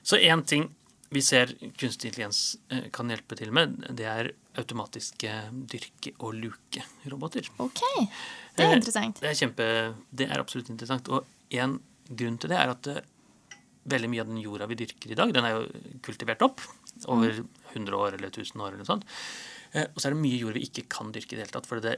Så 0.03 0.19
én 0.21 0.43
ting 0.47 0.67
vi 1.09 1.21
ser 1.23 1.53
kunstig 1.79 2.09
intelligens 2.11 2.57
eh, 2.69 2.89
kan 2.91 3.07
hjelpe 3.07 3.35
til 3.39 3.53
med, 3.55 3.77
det 3.95 4.05
er 4.11 4.27
automatiske 4.59 5.31
dyrke- 5.71 6.11
og 6.19 6.33
lukeroboter. 6.35 7.47
OK. 7.63 7.79
Det 8.57 8.65
er 8.65 8.73
Eh, 8.73 8.75
interessant. 8.75 9.21
Det 9.23 9.29
er 9.29 9.37
kjempe, 9.39 9.67
det 10.11 10.27
er 10.27 10.41
absolutt 10.43 10.69
interessant. 10.73 11.07
Og 11.07 11.23
en 11.55 11.77
grunn 12.09 12.35
til 12.37 12.51
det 12.51 12.57
er 12.59 12.73
at 12.73 12.87
eh, 12.91 12.99
veldig 13.87 14.09
mye 14.11 14.25
av 14.25 14.27
den 14.33 14.41
jorda 14.43 14.67
vi 14.67 14.75
dyrker 14.83 15.13
i 15.15 15.15
dag, 15.15 15.31
den 15.33 15.47
er 15.47 15.55
jo 15.55 15.63
kultivert 16.03 16.43
opp 16.43 16.59
over 17.05 17.43
100 17.73 17.97
år 17.97 18.13
eller 18.17 18.29
1000 18.33 18.61
år 18.61 18.67
eller 18.73 18.81
noe 18.83 18.89
sånt. 18.89 19.05
Eh, 19.73 19.85
Og 19.93 19.99
så 20.01 20.07
er 20.07 20.15
det 20.15 20.21
mye 20.23 20.39
jord 20.39 20.53
vi 20.57 20.65
ikke 20.67 20.87
kan 20.89 21.11
dyrke 21.11 21.33
i 21.33 21.37
det 21.37 21.45
hele 21.45 21.55
tatt, 21.59 21.67
for 21.69 21.79
det 21.83 21.97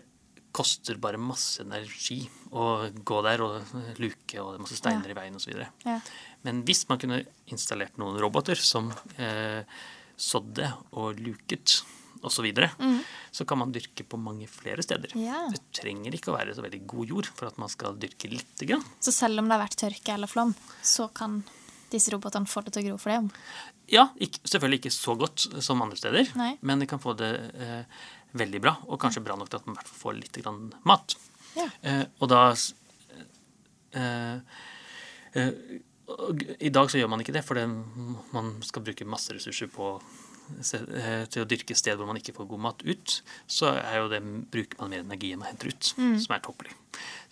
koster 0.51 0.97
bare 0.97 1.17
masse 1.21 1.61
energi 1.61 2.23
å 2.51 2.89
gå 3.05 3.19
der 3.23 3.41
og 3.45 3.61
luke, 4.01 4.39
og 4.41 4.55
det 4.55 4.57
er 4.57 4.63
masse 4.65 4.79
steiner 4.79 5.05
Ja. 5.05 5.11
i 5.13 5.19
veien 5.19 5.35
osv. 5.37 5.53
Ja. 5.85 5.99
Men 6.43 6.63
hvis 6.65 6.87
man 6.89 6.97
kunne 6.97 7.23
installert 7.47 7.97
noen 8.01 8.17
roboter 8.19 8.55
som 8.57 8.91
eh, 9.17 9.61
sådde 10.17 10.73
og 10.97 11.19
luket 11.21 11.79
osv., 11.79 11.95
så, 12.27 12.41
videre, 12.43 12.67
så 13.31 13.45
kan 13.47 13.57
man 13.61 13.71
dyrke 13.71 14.03
på 14.03 14.17
mange 14.19 14.43
flere 14.51 14.83
steder. 14.83 15.13
Ja. 15.15 15.45
Det 15.53 15.61
trenger 15.71 16.11
ikke 16.11 16.33
å 16.33 16.35
være 16.35 16.51
så 16.57 16.65
veldig 16.65 16.81
god 16.85 17.07
jord 17.13 17.29
for 17.31 17.47
at 17.47 17.57
man 17.61 17.69
skal 17.71 17.95
dyrke 17.95 18.27
lite 18.27 18.65
grann. 18.67 18.83
Så 18.99 19.13
selv 19.15 19.39
om 19.39 19.47
det 19.47 19.55
har 19.55 19.61
vært 19.63 19.77
tørke 19.79 20.11
eller 20.17 20.27
flom, 20.27 20.51
så 20.83 21.07
kan 21.15 21.37
disse 21.91 22.11
robotene 22.13 22.49
får 22.49 22.67
det 22.67 22.75
til 22.75 22.83
å 22.83 22.87
gro 22.89 22.97
for 23.01 23.13
deg? 23.13 23.41
Ja, 23.89 24.07
ikke, 24.21 24.41
selvfølgelig 24.45 24.79
ikke 24.83 24.93
så 24.93 25.15
godt 25.17 25.47
som 25.65 25.81
andre 25.81 25.97
steder, 25.99 26.29
Nei. 26.39 26.53
men 26.61 26.81
de 26.83 26.87
kan 26.89 27.01
få 27.01 27.15
det 27.17 27.31
eh, 27.57 27.99
veldig 28.37 28.61
bra, 28.61 28.75
og 28.87 28.99
kanskje 29.01 29.23
bra 29.25 29.37
nok 29.39 29.49
til 29.49 29.61
at 29.61 29.67
man 29.67 29.75
i 29.75 29.79
hvert 29.79 29.89
fall 29.89 30.01
får 30.03 30.17
litt 30.19 30.41
grann 30.43 30.63
mat. 30.89 31.15
Ja. 31.57 31.65
Eh, 31.81 32.03
og 32.21 32.29
da 32.29 32.43
eh, 33.97 34.37
eh, 35.33 35.51
I 36.59 36.71
dag 36.73 36.89
så 36.91 37.01
gjør 37.01 37.09
man 37.13 37.23
ikke 37.23 37.35
det, 37.35 37.45
for 37.45 37.57
man 38.35 38.55
skal 38.65 38.85
bruke 38.85 39.07
masse 39.09 39.33
ressurser 39.33 39.69
på 39.73 39.95
eh, 39.97 41.25
til 41.29 41.43
å 41.43 41.49
dyrke 41.49 41.77
sted 41.77 41.97
hvor 41.97 42.09
man 42.09 42.21
ikke 42.21 42.35
får 42.37 42.49
god 42.53 42.65
mat 42.69 42.85
ut. 42.85 43.19
Så 43.49 43.73
er 43.73 44.03
jo 44.03 44.09
det, 44.13 44.21
bruker 44.53 44.81
man 44.83 44.93
mer 44.93 45.05
energi 45.05 45.33
enn 45.33 45.41
man 45.41 45.51
henter 45.51 45.73
ut, 45.73 45.93
som 45.93 46.37
er 46.37 46.45
tåpelig. 46.45 46.73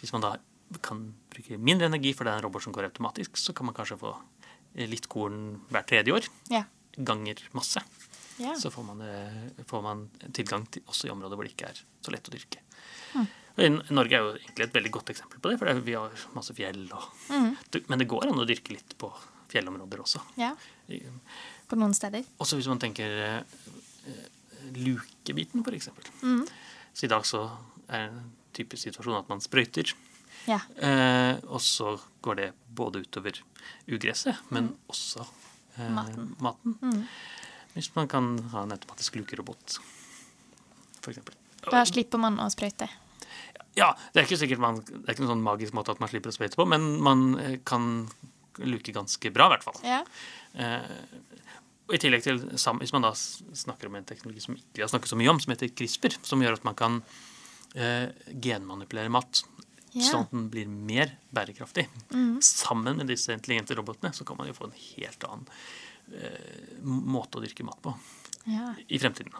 Hvis 0.01 0.13
man 0.17 0.25
da 0.25 0.35
kan 0.83 1.05
bruke 1.31 1.57
mindre 1.61 1.87
energi, 1.87 2.11
for 2.17 2.27
det 2.27 2.33
er 2.33 2.41
en 2.41 2.47
robot 2.49 2.65
som 2.65 2.73
går 2.75 2.89
automatisk, 2.89 3.37
så 3.39 3.53
kan 3.55 3.69
man 3.69 3.77
kanskje 3.77 3.99
få 4.01 4.15
litt 4.77 5.07
korn 5.09 5.61
hvert 5.71 5.87
tredje 5.89 6.13
år 6.13 6.27
Ja. 6.53 6.63
ganger 6.97 7.41
masse. 7.53 7.81
ja. 8.37 8.53
Så 8.55 8.69
får 8.69 8.85
man, 8.85 9.01
eh, 9.01 9.63
får 9.65 9.81
man 9.83 10.09
tilgang 10.33 10.67
til 10.71 10.81
også 10.87 11.07
i 11.07 11.11
områder 11.11 11.35
hvor 11.35 11.43
det 11.47 11.55
ikke 11.55 11.69
er 11.71 11.81
så 12.05 12.11
lett 12.13 12.27
å 12.29 12.31
dyrke. 12.35 12.61
Og 13.57 13.89
Norge 13.89 14.13
er 14.13 14.21
jo 14.21 14.33
egentlig 14.37 14.67
et 14.67 14.73
veldig 14.75 14.91
godt 14.93 15.09
eksempel 15.09 15.39
på 15.41 15.49
det, 15.49 15.57
for 15.57 15.79
vi 15.81 15.93
har 15.97 16.11
masse 16.35 16.53
fjell. 16.53 16.83
Og, 16.93 17.07
mm. 17.33 17.87
Men 17.89 17.97
det 17.97 18.07
går 18.07 18.27
an 18.29 18.37
å 18.43 18.45
dyrke 18.45 18.69
litt 18.75 18.93
på 19.01 19.09
fjellområder 19.49 19.97
også. 20.03 20.21
ja. 20.37 20.51
På 21.67 21.75
noen 21.75 21.93
steder. 21.93 22.23
Også 22.39 22.55
hvis 22.55 22.67
man 22.69 22.79
tenker 22.79 23.09
eh, 23.19 23.41
eh, 24.07 24.27
lukebiten, 24.77 25.63
for 25.65 25.73
eksempel. 25.75 26.05
Så 26.93 27.03
i 27.03 27.09
dag 27.11 27.25
så 27.27 27.41
er 27.89 28.05
en 28.11 28.21
typisk 28.53 28.83
situasjon 28.87 29.17
at 29.19 29.27
man 29.27 29.41
sprøyter. 29.43 29.91
Ja. 30.47 30.61
Eh, 30.79 31.41
og 31.49 31.59
så 31.59 31.97
går 32.23 32.35
det 32.39 32.53
både 32.69 33.01
utover 33.03 33.41
ugresset, 33.87 34.39
men 34.53 34.71
også 34.91 35.25
eh, 35.77 35.89
Maten. 35.93 36.31
maten. 36.43 37.03
Hvis 37.73 37.91
man 37.95 38.09
kan 38.09 38.31
ha 38.53 38.63
en 38.65 38.73
automatisk 38.73 39.19
lukerobot, 39.19 39.77
eksempel. 41.07 41.35
Da 41.71 41.83
slipper 41.87 42.19
man 42.21 42.39
å 42.43 42.47
sprøyte. 42.51 42.87
Ja, 43.77 43.91
det 44.13 44.21
er 44.21 44.25
ikke 44.25 44.39
sikkert 44.41 44.61
man, 44.63 44.79
det 44.81 45.03
er 45.05 45.13
ikke 45.13 45.23
noen 45.23 45.35
sånn 45.35 45.45
magisk 45.45 45.75
måte 45.77 45.93
at 45.93 46.01
man 46.01 46.09
slipper 46.09 46.33
å 46.33 46.35
sprøyte 46.35 46.57
på, 46.57 46.65
men 46.69 46.87
man 47.03 47.27
eh, 47.41 47.59
kan 47.67 48.07
luke 48.57 48.93
ganske 48.95 49.31
bra, 49.33 49.47
i 49.47 49.53
hvert 49.53 49.67
fall. 49.67 49.77
Ja. 49.85 50.01
Eh, 50.57 50.95
og 51.87 51.93
i 51.95 51.99
tillegg 52.03 52.23
til, 52.25 52.41
Hvis 52.81 52.91
man 52.91 53.05
da 53.05 53.13
snakker 53.15 53.87
om 53.87 53.95
en 53.95 54.07
teknologi 54.07 54.41
som 54.43 54.57
ikke 54.57 54.79
vi 54.79 54.83
har 54.83 54.89
snakket 54.91 55.13
så 55.13 55.19
mye 55.19 55.29
om, 55.31 55.39
som 55.39 55.53
heter 55.53 55.71
CRISPR, 55.71 56.17
som 56.25 56.41
gjør 56.43 56.57
at 56.57 56.65
man 56.67 56.75
kan 56.75 56.97
eh, 57.75 58.09
genmanipulere 58.43 59.13
mat 59.13 59.43
Ja. 59.97 60.11
sånn 60.11 60.25
at 60.27 60.33
den 60.35 60.47
blir 60.53 60.69
mer 60.69 61.13
bærekraftig. 61.33 61.87
Sammen 62.45 62.99
med 62.99 63.09
disse 63.11 63.33
intelligente 63.35 63.77
robotene 63.77 64.13
så 64.13 64.25
kan 64.27 64.39
man 64.39 64.49
jo 64.49 64.55
få 64.57 64.69
en 64.69 64.77
helt 64.77 65.27
annen 65.27 65.47
eh, 66.13 66.73
måte 66.83 67.39
å 67.39 67.43
dyrke 67.43 67.65
mat 67.67 67.79
på 67.83 67.93
ja. 68.47 68.73
i 68.87 68.99
fremtiden. 69.01 69.33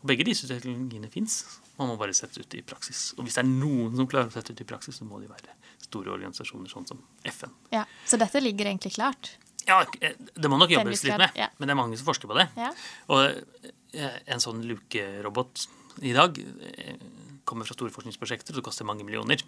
Og 0.00 0.08
begge 0.08 0.26
disse 0.28 0.48
teknologiene 0.50 1.10
fins. 1.12 1.42
Man 1.78 1.90
må 1.90 1.96
bare 2.00 2.14
sette 2.16 2.42
ut 2.42 2.54
i 2.56 2.62
praksis. 2.66 3.12
Og 3.18 3.26
hvis 3.26 3.38
det 3.38 3.44
er 3.44 3.50
noen 3.50 3.96
som 3.96 4.08
klarer 4.10 4.30
å 4.30 4.34
sette 4.34 4.54
ut 4.54 4.62
i 4.62 4.68
praksis, 4.68 5.00
så 5.00 5.08
må 5.08 5.20
de 5.22 5.30
være 5.30 5.56
store 5.84 6.12
organisasjoner 6.14 6.70
sånn 6.70 6.86
som 6.88 7.00
FN. 7.24 7.52
ja. 7.74 7.84
Så 8.06 8.20
dette 8.20 8.40
ligger 8.42 8.70
egentlig 8.70 8.94
klart? 8.96 9.34
Ja, 9.66 9.80
eh, 10.00 10.16
det 10.34 10.50
må 10.50 10.58
nok 10.60 10.72
jobbes 10.74 11.04
litt 11.06 11.16
med, 11.16 11.32
ja. 11.38 11.48
men 11.58 11.68
det 11.68 11.74
er 11.74 11.78
mange 11.78 11.96
som 11.96 12.08
forsker 12.08 12.28
på 12.30 12.36
det. 12.36 12.46
Ja. 12.58 12.70
Og 13.14 13.64
eh, 13.96 14.18
en 14.28 14.42
sånn 14.42 14.60
lukerobot 14.68 15.66
i 16.04 16.12
dag 16.16 16.38
eh, 16.38 16.98
kommer 17.44 17.64
fra 17.68 17.74
store 17.76 17.90
forskningsprosjekter, 17.92 18.54
det 18.56 18.62
koster 18.64 18.86
mange 18.88 19.04
millioner. 19.04 19.42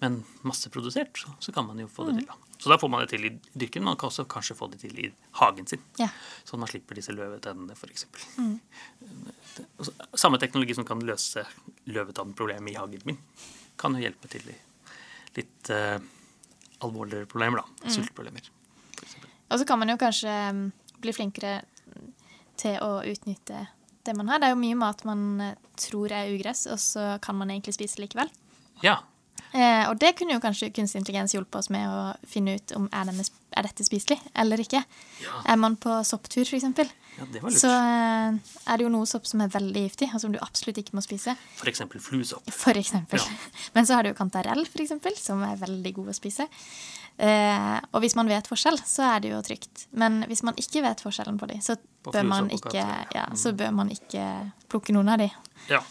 Men 0.00 0.24
masseprodusert, 0.44 1.16
så- 1.16 1.34
så 1.40 1.52
kan 1.52 1.66
man 1.66 1.78
jo 1.78 1.86
få 1.88 2.06
det 2.06 2.18
til. 2.18 2.26
da. 2.26 2.34
Så 2.58 2.68
da 2.68 2.76
får 2.78 2.90
man 2.90 3.00
det 3.00 3.08
til 3.10 3.24
i 3.24 3.30
dyrken. 3.58 3.82
Man 3.84 3.96
kan 3.96 4.08
også 4.10 4.26
kanskje 4.26 4.54
få 4.56 4.70
det 4.70 4.80
til 4.80 4.98
i 4.98 5.12
hagen 5.40 5.66
sin. 5.66 5.80
Ja. 5.98 6.08
Sånn 6.44 6.60
man 6.60 6.68
slipper 6.68 6.94
disse 6.94 7.12
løvetennene, 7.12 7.72
f.eks. 7.72 8.06
Mm. 8.38 8.60
Samme 10.14 10.38
teknologi 10.38 10.74
som 10.74 10.84
kan 10.84 11.00
løse 11.00 11.44
løvetannproblemet 11.86 12.70
i 12.70 12.78
hagen 12.78 13.02
min, 13.04 13.18
kan 13.78 13.94
jo 13.96 14.00
hjelpe 14.04 14.28
til 14.30 14.42
i 14.52 14.56
litt 15.36 15.70
uh, 15.70 15.98
alvorligere 16.84 17.26
problemer, 17.26 17.62
da. 17.62 17.90
Sultproblemer. 17.90 18.42
for 18.96 19.06
eksempel. 19.06 19.28
Og 19.50 19.58
så 19.60 19.66
kan 19.66 19.78
man 19.78 19.88
jo 19.88 19.96
kanskje 20.00 20.32
mm, 20.52 20.72
bli 21.02 21.12
flinkere 21.12 21.62
til 22.56 22.76
å 22.84 23.02
utnytte 23.08 23.66
det 24.06 24.16
man 24.18 24.30
har. 24.32 24.42
Det 24.42 24.50
er 24.50 24.56
jo 24.56 24.62
mye 24.62 24.78
mat 24.80 25.06
man 25.08 25.24
eh, 25.44 25.56
tror 25.80 26.12
er 26.14 26.34
ugress, 26.34 26.66
og 26.70 26.80
så 26.82 27.16
kan 27.24 27.38
man 27.38 27.54
egentlig 27.54 27.76
spise 27.78 28.02
likevel. 28.02 28.30
Ja, 28.82 29.00
Eh, 29.52 29.84
og 29.90 29.98
det 30.00 30.14
kunne 30.16 30.32
jo 30.32 30.40
kanskje 30.40 30.70
kunstig 30.72 31.02
intelligens 31.02 31.34
hjulpet 31.36 31.58
oss 31.60 31.68
med 31.72 31.84
å 31.84 32.12
finne 32.28 32.56
ut 32.56 32.72
om 32.76 32.86
er, 32.88 33.08
denne, 33.10 33.24
er 33.52 33.66
dette 33.66 33.84
spiselig 33.84 34.16
eller 34.38 34.62
ikke. 34.64 34.80
Ja. 35.20 35.40
Er 35.52 35.58
man 35.60 35.76
på 35.80 35.98
sopptur, 36.08 36.46
f.eks., 36.46 36.64
ja 37.18 37.26
det 37.32 37.42
var 37.42 37.50
lurt. 37.52 37.60
så 37.60 37.70
eh, 37.70 38.38
er 38.72 38.80
det 38.80 38.86
jo 38.86 38.92
noe 38.94 39.06
sopp 39.10 39.26
som 39.28 39.42
er 39.44 39.52
veldig 39.52 39.82
giftig, 39.88 40.08
og 40.14 40.20
som 40.22 40.32
du 40.32 40.38
absolutt 40.42 40.78
ikke 40.82 40.96
må 40.96 41.02
spise. 41.04 41.34
Eksempel 41.68 42.00
fluesopp. 42.02 42.50
For 42.50 42.78
eksempel. 42.80 43.20
Ja. 43.20 43.52
Men 43.76 43.86
så 43.88 43.98
har 43.98 44.02
du 44.06 44.12
jo 44.12 44.18
kantarell, 44.18 44.64
for 44.70 44.84
eksempel, 44.84 45.16
som 45.20 45.42
er 45.46 45.60
veldig 45.60 45.94
god 46.00 46.12
å 46.14 46.16
spise. 46.16 46.48
Eh, 47.22 47.78
og 47.92 48.00
hvis 48.02 48.16
man 48.16 48.30
vet 48.30 48.48
forskjell, 48.48 48.78
så 48.88 49.04
er 49.14 49.20
det 49.22 49.32
jo 49.34 49.40
trygt. 49.44 49.86
Men 49.92 50.22
hvis 50.30 50.42
man 50.46 50.56
ikke 50.58 50.82
vet 50.86 51.02
forskjellen 51.04 51.38
på 51.38 51.50
dem, 51.52 51.60
så, 51.60 51.76
På 52.02 52.14
bør 52.14 52.24
man 52.26 52.48
ikke- 52.50 52.86
ja, 53.14 53.26
så 53.36 53.52
bør 53.52 53.72
man 53.72 53.90
ikke 53.92 54.24
plukke 54.72 54.94
noen 54.96 55.12
av 55.12 55.18
dem. 55.18 55.30
Ja. 55.68 55.82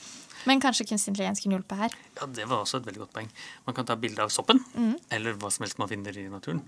Men 0.46 0.62
kanskje 0.64 0.88
kunstig 0.90 1.12
intelligens 1.14 1.42
kunne 1.44 1.58
hjulpet 1.60 1.78
her? 1.78 1.96
Ja, 2.20 2.26
Det 2.26 2.48
var 2.50 2.64
også 2.64 2.78
et 2.82 2.86
veldig 2.86 3.04
godt 3.04 3.14
poeng. 3.14 3.30
Man 3.68 3.76
kan 3.76 3.86
ta 3.86 3.96
bilde 3.96 4.20
av 4.24 4.30
soppen, 4.30 4.60
Mm. 4.74 4.96
eller 5.12 5.34
hva 5.34 5.52
som 5.52 5.64
helst 5.64 5.78
man 5.80 5.88
finner 5.88 6.18
i 6.18 6.28
naturen, 6.30 6.62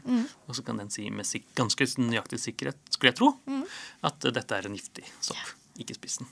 og 0.48 0.56
så 0.56 0.64
kan 0.66 0.78
den 0.78 0.90
si 0.90 1.10
med 1.10 1.26
ganske 1.56 1.86
nøyaktig 1.98 2.40
sikkerhet, 2.40 2.78
skulle 2.90 3.12
jeg 3.12 3.16
tro, 3.18 3.34
Mm. 3.48 3.66
at 4.04 4.26
uh, 4.26 4.32
dette 4.32 4.52
er 4.52 4.66
en 4.66 4.76
giftig 4.76 5.06
sopp. 5.22 5.38
Ikke 5.80 5.96
spis 5.96 6.18
den. 6.18 6.28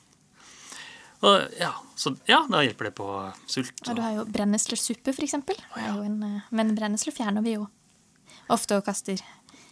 Og 1.24 1.52
ja, 1.60 1.72
så 1.96 2.16
ja, 2.28 2.48
da 2.50 2.62
hjelper 2.66 2.86
det 2.90 2.96
på 2.98 3.08
sult. 3.48 3.74
Og 3.88 3.96
du 3.96 4.02
har 4.02 4.16
jo 4.16 4.26
brenneslesuppe, 4.26 5.14
er 5.14 5.96
jo 5.96 6.02
en, 6.02 6.24
eh, 6.24 6.42
men 6.52 6.76
brennesle 6.76 7.14
fjerner 7.14 7.44
vi 7.44 7.54
jo 7.54 7.68
ofte 8.50 8.76
og 8.78 8.86
kaster. 8.86 9.22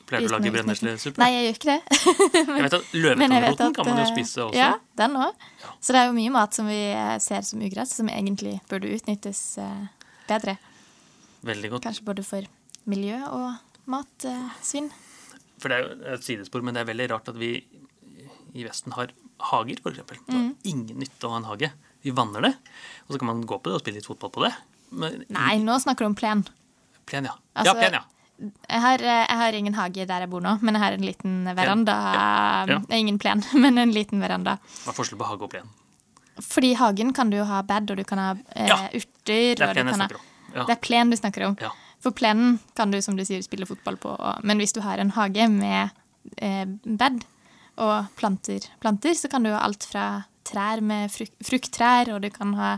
Pleier 0.09 0.25
du 0.25 0.31
å 0.31 0.35
lage 0.37 0.51
brenneslesuppe? 0.53 1.21
Nei, 1.21 1.29
jeg 1.35 1.43
gjør 1.45 1.57
ikke 1.59 1.69
det. 1.69 1.81
Men 3.21 3.35
jeg 3.35 3.43
vet 3.45 3.53
at 3.53 3.61
at 3.67 3.75
kan 3.77 3.85
man 3.89 3.99
jo 4.01 4.05
eh, 4.07 4.11
spise 4.11 4.45
også. 4.47 4.57
Ja, 4.57 4.69
den 4.97 5.17
òg. 5.21 5.43
Ja. 5.61 5.73
Så 5.85 5.93
det 5.95 6.01
er 6.01 6.07
jo 6.09 6.15
mye 6.17 6.33
mat 6.33 6.57
som 6.57 6.69
vi 6.71 6.79
eh, 6.89 7.15
ser 7.21 7.45
som 7.45 7.61
ugress, 7.65 7.93
som 7.99 8.09
egentlig 8.09 8.55
burde 8.71 8.89
utnyttes 8.95 9.43
eh, 9.61 9.83
bedre. 10.29 10.57
Veldig 11.45 11.71
godt. 11.75 11.85
Kanskje 11.85 12.07
både 12.09 12.25
for 12.25 12.49
miljø 12.89 13.19
og 13.29 13.85
matsvinn. 13.89 14.89
For 15.61 15.69
det 15.71 15.77
er 15.77 15.85
jo 15.85 16.15
et 16.17 16.25
sidespor, 16.25 16.63
men 16.65 16.73
det 16.77 16.81
er 16.83 16.89
veldig 16.89 17.09
rart 17.13 17.29
at 17.31 17.37
vi 17.39 17.53
i 18.57 18.65
Vesten 18.65 18.95
har 18.97 19.11
hager, 19.51 19.77
f.eks. 19.85 20.01
Det 20.07 20.33
Mm. 20.33 20.55
ingen 20.63 20.99
nytte 20.99 21.23
av 21.25 21.29
å 21.29 21.33
ha 21.35 21.39
en 21.43 21.47
hage. 21.51 21.69
Vi 22.03 22.11
vanner 22.15 22.41
det, 22.41 22.53
og 23.07 23.13
så 23.13 23.19
kan 23.19 23.27
man 23.29 23.41
gå 23.45 23.57
på 23.59 23.69
det 23.69 23.75
og 23.77 23.81
spille 23.83 23.99
litt 23.99 24.07
fotball 24.07 24.31
på 24.33 24.43
det. 24.47 24.53
Men, 24.91 25.23
Nei, 25.29 25.57
nå 25.61 25.75
snakker 25.83 26.05
du 26.07 26.09
om 26.09 26.15
plen. 26.17 26.41
Plen, 27.05 27.27
ja. 27.29 27.35
Altså, 27.53 27.75
ja, 27.75 27.75
plen, 27.77 27.97
ja. 27.99 28.18
Jeg 28.39 28.80
har, 28.82 29.02
eh, 29.04 29.25
jeg 29.28 29.38
har 29.41 29.54
ingen 29.58 29.73
hage 29.75 30.06
der 30.08 30.23
jeg 30.23 30.30
bor 30.32 30.41
nå, 30.41 30.54
men 30.62 30.75
jeg 30.78 30.84
har 30.84 30.95
en 30.95 31.04
liten 31.04 31.34
veranda. 31.58 31.95
Ja. 32.69 32.78
Er 32.80 32.97
Ingen 32.99 33.17
plen, 33.19 33.43
men 33.63 33.78
en 33.78 33.91
liten 33.91 34.21
veranda. 34.23 34.58
Hva 34.86 34.93
er 34.93 34.97
forskjellen 34.97 35.19
på 35.19 35.28
hage 35.28 35.43
og 35.47 35.52
plen? 35.52 35.67
Fordi 36.39 36.73
hagen 36.80 37.12
kan 37.13 37.30
du 37.30 37.36
jo 37.38 37.43
ha 37.49 37.62
bed, 37.67 37.91
og 37.91 37.97
du 37.99 38.04
kan 38.08 38.17
ha 38.23 38.30
eh, 38.56 38.67
Ja, 38.71 38.78
urter. 38.95 39.56
Det 39.60 39.65
er 39.67 39.73
plen 39.75 39.88
jeg 39.91 39.99
snakker 39.99 40.15
om. 40.21 40.28
Ja. 40.56 40.63
Det 40.69 40.75
er 40.78 40.82
plen 40.88 41.12
du 41.12 41.17
snakker 41.19 41.47
om. 41.49 41.58
Ja. 41.60 41.71
For 41.99 42.15
plenen 42.15 42.60
kan 42.80 42.91
du, 42.95 43.02
som 43.04 43.17
du 43.19 43.25
sier, 43.28 43.41
spille 43.43 43.67
fotball 43.67 43.97
på. 43.99 44.13
og- 44.15 44.39
Men 44.47 44.58
hvis 44.58 44.71
du 44.73 44.80
har 44.82 44.97
en 45.04 45.12
hage 45.12 45.49
med 45.52 45.91
eh, 46.38 46.63
bed 46.86 47.25
og 47.78 48.08
planter, 48.15 48.60
planter, 48.80 49.12
så 49.19 49.28
kan 49.30 49.43
du 49.43 49.49
ha 49.52 49.60
alt 49.65 49.84
fra 49.84 50.23
trær 50.47 50.80
med 50.82 51.12
fruk 51.12 51.30
frukttrær, 51.43 52.13
og 52.15 52.21
du 52.23 52.30
kan 52.32 52.54
ha 52.56 52.78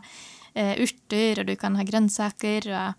eh, 0.55 0.73
urter, 0.81 1.39
og 1.39 1.45
du 1.47 1.55
kan 1.55 1.75
ha 1.77 1.83
grønnsaker. 1.85 2.65
og 2.73 2.95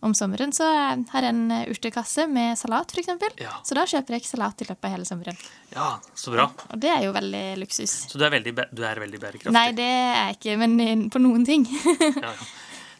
om 0.00 0.14
sommeren 0.16 0.52
så 0.56 0.64
har 0.64 1.26
jeg 1.26 1.34
en 1.34 1.42
eh, 1.54 1.66
urtekasse 1.72 2.26
med 2.30 2.58
salat, 2.58 2.92
f.eks. 2.94 3.10
Ja. 3.42 3.58
Så 3.66 3.76
da 3.76 3.84
kjøper 3.88 4.16
jeg 4.16 4.24
ikke 4.24 4.32
salat 4.32 4.64
i 4.64 4.68
løpet 4.70 4.88
av 4.88 4.94
hele 4.96 5.08
sommeren. 5.08 5.38
ja, 5.74 5.90
så 6.14 6.32
bra. 6.34 6.48
Og 6.70 6.80
det 6.80 6.90
er 6.94 7.04
jo 7.04 7.12
veldig 7.16 7.44
luksus. 7.60 7.94
Så 8.10 8.20
du 8.20 8.24
er 8.26 8.32
veldig, 8.38 8.54
du 8.72 8.82
er 8.86 9.02
veldig 9.04 9.20
bærekraftig. 9.20 9.54
Nei, 9.56 9.68
det 9.76 9.88
er 9.90 10.18
jeg 10.30 10.40
ikke, 10.40 10.56
men 10.64 11.06
på 11.12 11.22
noen 11.22 11.46
ting. 11.48 11.68
Ja, 12.20 12.32
ja. 12.32 12.50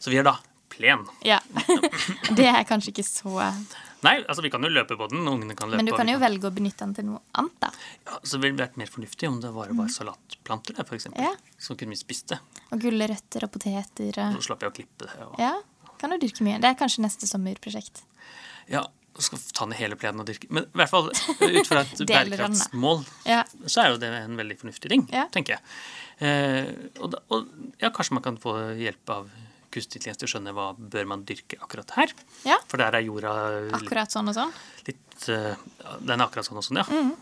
Så 0.01 0.09
vi 0.13 0.17
er 0.21 0.25
da 0.25 0.39
plen. 0.73 1.03
ja. 1.27 1.41
Det 2.39 2.47
er 2.49 2.63
kanskje 2.69 2.93
ikke 2.95 3.05
så 3.05 3.35
Nei, 4.01 4.15
altså 4.23 4.41
vi 4.41 4.49
kan 4.53 4.65
jo 4.65 4.71
løpe 4.73 4.97
på 4.97 5.09
den, 5.13 5.27
ungene 5.29 5.53
kan 5.57 5.69
løpe. 5.69 5.77
Men 5.83 5.91
du 5.91 5.93
kan 5.93 6.09
jo 6.09 6.15
jo 6.17 6.21
velge 6.23 6.49
å 6.49 6.53
benytte 6.57 6.87
den 6.87 6.95
til 6.97 7.05
noe 7.11 7.21
annet, 7.37 7.57
da. 7.61 7.69
Ja, 8.09 8.17
så 8.23 8.39
det 8.39 8.47
ville 8.47 8.63
vært 8.63 8.79
mer 8.81 8.89
fornuftig 8.89 9.29
om 9.29 9.37
det 9.43 9.51
bare 9.53 9.77
var 9.77 9.91
salatplanter 9.93 10.79
der, 10.79 10.89
eksempel. 10.97 11.27
Ja. 11.27 11.35
Så 11.61 11.77
kunne 11.77 11.93
vi 11.93 12.01
spist 12.01 12.33
det. 12.33 12.39
Og 12.73 12.81
gulrøtter 12.81 13.45
og 13.45 13.53
poteter. 13.53 14.23
Og, 14.25 14.39
Så 14.39 14.47
slapp 14.49 14.65
jeg 14.65 14.73
å 14.73 14.77
klippe 14.79 15.05
det. 15.05 15.27
Og, 15.27 15.35
ja, 15.43 15.53
kan 16.01 16.11
du 16.15 16.19
dyrke 16.23 16.45
mye. 16.47 16.59
Det 16.63 16.71
er 16.73 16.79
kanskje 16.81 17.05
neste 17.05 17.29
sommerprosjekt. 17.31 18.03
Ja, 18.71 18.87
skal 19.21 19.41
ta 19.53 19.67
ned 19.69 19.77
hele 19.81 19.97
plenen 20.01 20.23
og 20.23 20.29
dyrke 20.31 20.47
Men 20.55 20.65
i 20.71 20.79
hvert 20.81 20.89
fall 20.93 21.11
ut 21.11 21.69
fra 21.69 21.83
et 21.85 22.03
bærekraftsmål, 22.09 23.03
Ja. 23.29 23.43
så 23.67 23.83
er 23.85 23.93
jo 23.95 24.01
det 24.01 24.09
en 24.23 24.37
veldig 24.39 24.57
fornuftig 24.63 24.89
ting, 24.95 25.07
Ja. 25.13 25.27
tenker 25.35 25.59
jeg. 25.59 25.63
Eh, 26.21 26.71
og, 27.01 27.11
da, 27.15 27.21
og 27.33 27.49
ja, 27.81 27.91
kanskje 27.91 28.17
man 28.19 28.23
kan 28.25 28.37
få 28.41 28.55
hjelp 28.79 29.13
av 29.13 29.29
kunstig 29.71 30.01
intelligens 30.01 30.19
til 30.19 30.27
å 30.27 30.31
skjønne 30.33 30.53
hva 30.57 30.65
bør 30.75 31.07
man 31.07 31.21
dyrke 31.29 31.59
akkurat 31.63 31.93
her. 31.99 32.13
ja. 32.49 32.57
For 32.71 32.81
der 32.81 32.97
er 32.99 33.05
jorda 33.07 33.35
Akkurat 33.79 34.11
sånn 34.11 34.29
og 34.33 34.35
sånn. 34.35 34.51
litt 34.89 35.29
uh, 35.31 35.55
Den 36.03 36.17
er 36.21 36.25
akkurat 36.27 36.47
sånn 36.49 36.59
og 36.59 36.65
sånn, 36.67 36.81
ja. 36.83 36.87
Mm. 36.91 37.13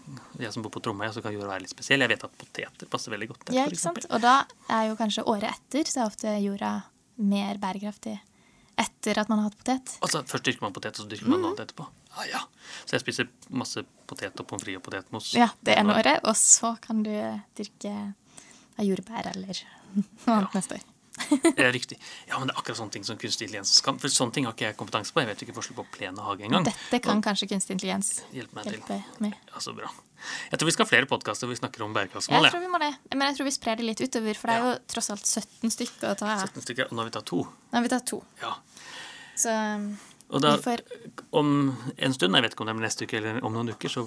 Jeg 0.41 0.53
som 0.55 0.63
bor 0.65 0.73
på 0.73 0.81
Tromøya, 0.85 1.13
så 1.13 1.21
kan 1.25 1.35
jorda 1.35 1.51
være 1.55 1.67
litt 1.67 1.75
spesiell. 1.75 2.01
Jeg 2.05 2.09
vet 2.15 2.25
at 2.25 2.39
poteter 2.41 2.89
passer 2.89 3.13
veldig 3.13 3.29
godt 3.35 3.45
der. 3.51 3.59
Ja, 3.59 3.67
ikke 3.69 3.81
sant? 3.83 4.07
Og 4.09 4.23
da 4.25 4.39
er 4.73 4.89
jo 4.89 4.97
kanskje 4.97 5.27
året 5.29 5.51
etter 5.53 5.85
så 5.93 6.05
er 6.05 6.09
ofte 6.13 6.37
jorda 6.41 6.73
mer 7.19 7.59
bærekraftig 7.61 8.17
etter 8.79 9.19
at 9.23 9.31
man 9.31 9.41
har 9.43 9.49
hatt 9.51 9.59
potet. 9.61 9.95
Altså, 10.05 10.23
Først 10.29 10.47
dyrker 10.47 10.65
man 10.67 10.75
potet, 10.77 10.99
og 10.99 11.05
så 11.05 11.11
dyrker 11.11 11.31
man 11.33 11.43
noe 11.43 11.53
annet 11.53 11.65
etterpå. 11.67 11.89
Ah, 12.19 12.27
ja. 12.31 12.43
Så 12.85 12.97
jeg 12.97 13.05
spiser 13.05 13.29
masse 13.51 13.83
potet 14.11 14.39
og 14.41 14.47
pommes 14.49 14.65
frites 14.67 14.81
og 14.81 14.87
potetmos. 14.89 15.33
Ja, 15.39 15.51
det 15.67 15.77
ene 15.79 15.97
året. 15.99 16.23
Og 16.29 16.37
så 16.39 16.75
kan 16.85 17.03
du 17.07 17.13
dyrke 17.59 17.95
jordbær 18.79 19.33
eller 19.35 19.65
noe 19.99 20.39
annet 20.39 20.57
neste 20.61 20.79
år. 20.79 20.87
Det 21.19 21.59
er 21.59 21.73
riktig. 21.75 21.97
Ja, 22.29 22.39
men 22.39 22.47
det 22.49 22.55
er 22.55 22.61
akkurat 22.61 22.79
sånne 22.79 22.95
ting 22.95 23.07
som 23.07 23.19
kunstig 23.19 23.49
intelligens 23.49 23.73
kan. 23.83 23.97
For 23.99 24.13
sånne 24.13 24.35
ting 24.37 24.47
har 24.47 24.55
ikke 24.55 24.69
jeg 24.69 24.77
kompetanse 24.79 25.15
på. 25.15 25.23
Jeg 25.25 25.31
vet 25.33 25.43
ikke 25.47 25.55
forskjell 25.57 25.79
på 25.81 25.85
plen 25.97 26.19
og 26.21 26.29
hage 26.29 26.47
engang. 26.47 26.67
Dette 26.69 27.01
kan 27.03 27.23
kanskje 27.25 27.49
kunstig 27.51 27.75
intelligens 27.75 28.13
hjelpe 28.35 28.55
meg 28.61 28.69
til. 28.71 29.03
med. 29.25 29.35
Ja, 29.51 29.63
så 29.65 29.75
bra. 29.77 29.91
Jeg 30.53 30.59
tror 30.61 30.69
vi 30.71 30.75
skal 30.75 30.87
ha 30.87 30.91
flere 30.91 31.09
podkaster 31.11 31.47
hvor 31.47 31.55
vi 31.55 31.61
snakker 31.61 31.85
om 31.87 31.95
Jeg 31.99 32.11
tror 32.15 32.63
vi 32.63 32.71
må 32.71 32.79
det. 32.83 32.93
Men 33.15 33.29
jeg 33.31 33.39
tror 33.39 33.49
vi 33.51 33.55
sprer 33.55 33.79
det 33.79 33.87
litt 33.87 34.03
utover, 34.03 34.39
for 34.39 34.51
det 34.51 34.57
er 34.57 34.65
jo 34.67 34.73
tross 34.95 35.11
alt 35.15 35.27
17 35.27 35.75
stykker 35.75 36.11
å 36.11 36.17
ta 36.19 36.39
17 36.47 36.65
stykker, 36.67 36.89
og 36.91 36.97
nå 36.97 37.03
har 37.05 37.11
vi 37.11 37.15
tatt 37.19 37.29
to. 37.31 37.43
Nå 37.47 37.79
har 37.79 37.87
vi 37.87 37.93
tatt 37.93 38.07
to. 38.11 38.21
Ja. 38.43 38.55
Så 39.39 39.55
um, 39.55 39.99
Og 40.29 40.43
da, 40.43 40.57
vi 40.57 40.63
får 40.63 40.79
om 41.31 41.77
en 41.97 42.15
stund, 42.15 42.35
jeg 42.35 42.43
vet 42.45 42.53
ikke 42.53 42.63
om 42.65 42.69
det 42.69 42.75
er 42.75 42.81
neste 42.85 43.05
uke 43.07 43.17
eller 43.21 43.45
om 43.47 43.53
noen 43.55 43.69
uker, 43.71 43.89
så 43.93 44.01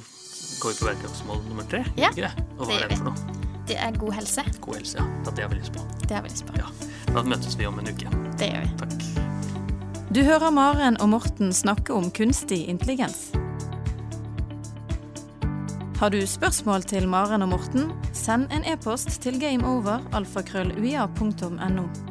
går 0.62 0.70
vi 0.74 0.78
på 0.78 0.86
bærekraftsmål 0.90 1.38
nummer 1.48 1.66
tre. 1.72 1.82
Ja, 1.98 2.10
ikke 2.12 2.26
det? 2.28 2.34
Og 2.58 2.64
hva 2.68 2.74
det 2.76 2.84
er 2.84 2.90
det 2.92 2.98
for 3.00 3.06
noe? 3.10 3.18
Det 3.72 3.78
er 3.80 3.92
god 4.02 4.14
helse. 4.18 4.42
God 4.62 4.76
helse, 4.82 4.96
ja. 5.00 5.06
ja. 5.26 5.32
Det 5.32 5.42
har 5.46 5.52
vi 5.54 5.58
lyst 5.62 5.74
på. 5.74 5.80
Det 6.04 6.14
har 6.18 6.24
vi 6.26 6.30
lyst 6.34 6.46
på. 6.50 6.54
Ja. 6.60 6.68
Da 7.16 7.20
møtes 7.24 7.54
vi 7.58 7.66
om 7.70 7.80
en 7.80 7.88
uke. 7.88 8.08
Det 8.42 8.48
gjør 8.52 8.62
vi. 8.66 8.72
Takk. 8.84 8.94
Du 10.12 10.22
hører 10.28 10.52
Maren 10.52 10.96
og 11.00 11.10
Morten 11.14 11.54
snakke 11.56 11.94
om 11.96 12.12
kunstig 12.12 12.68
intelligens. 12.68 13.32
Har 16.02 16.10
du 16.12 16.28
spørsmål 16.28 16.84
til 16.90 17.08
Maren 17.08 17.42
og 17.46 17.50
Morten, 17.54 17.92
send 18.12 18.52
en 18.52 18.66
e-post 18.68 19.22
til 19.24 19.40
gameover.alfakrølluia.no. 19.40 22.11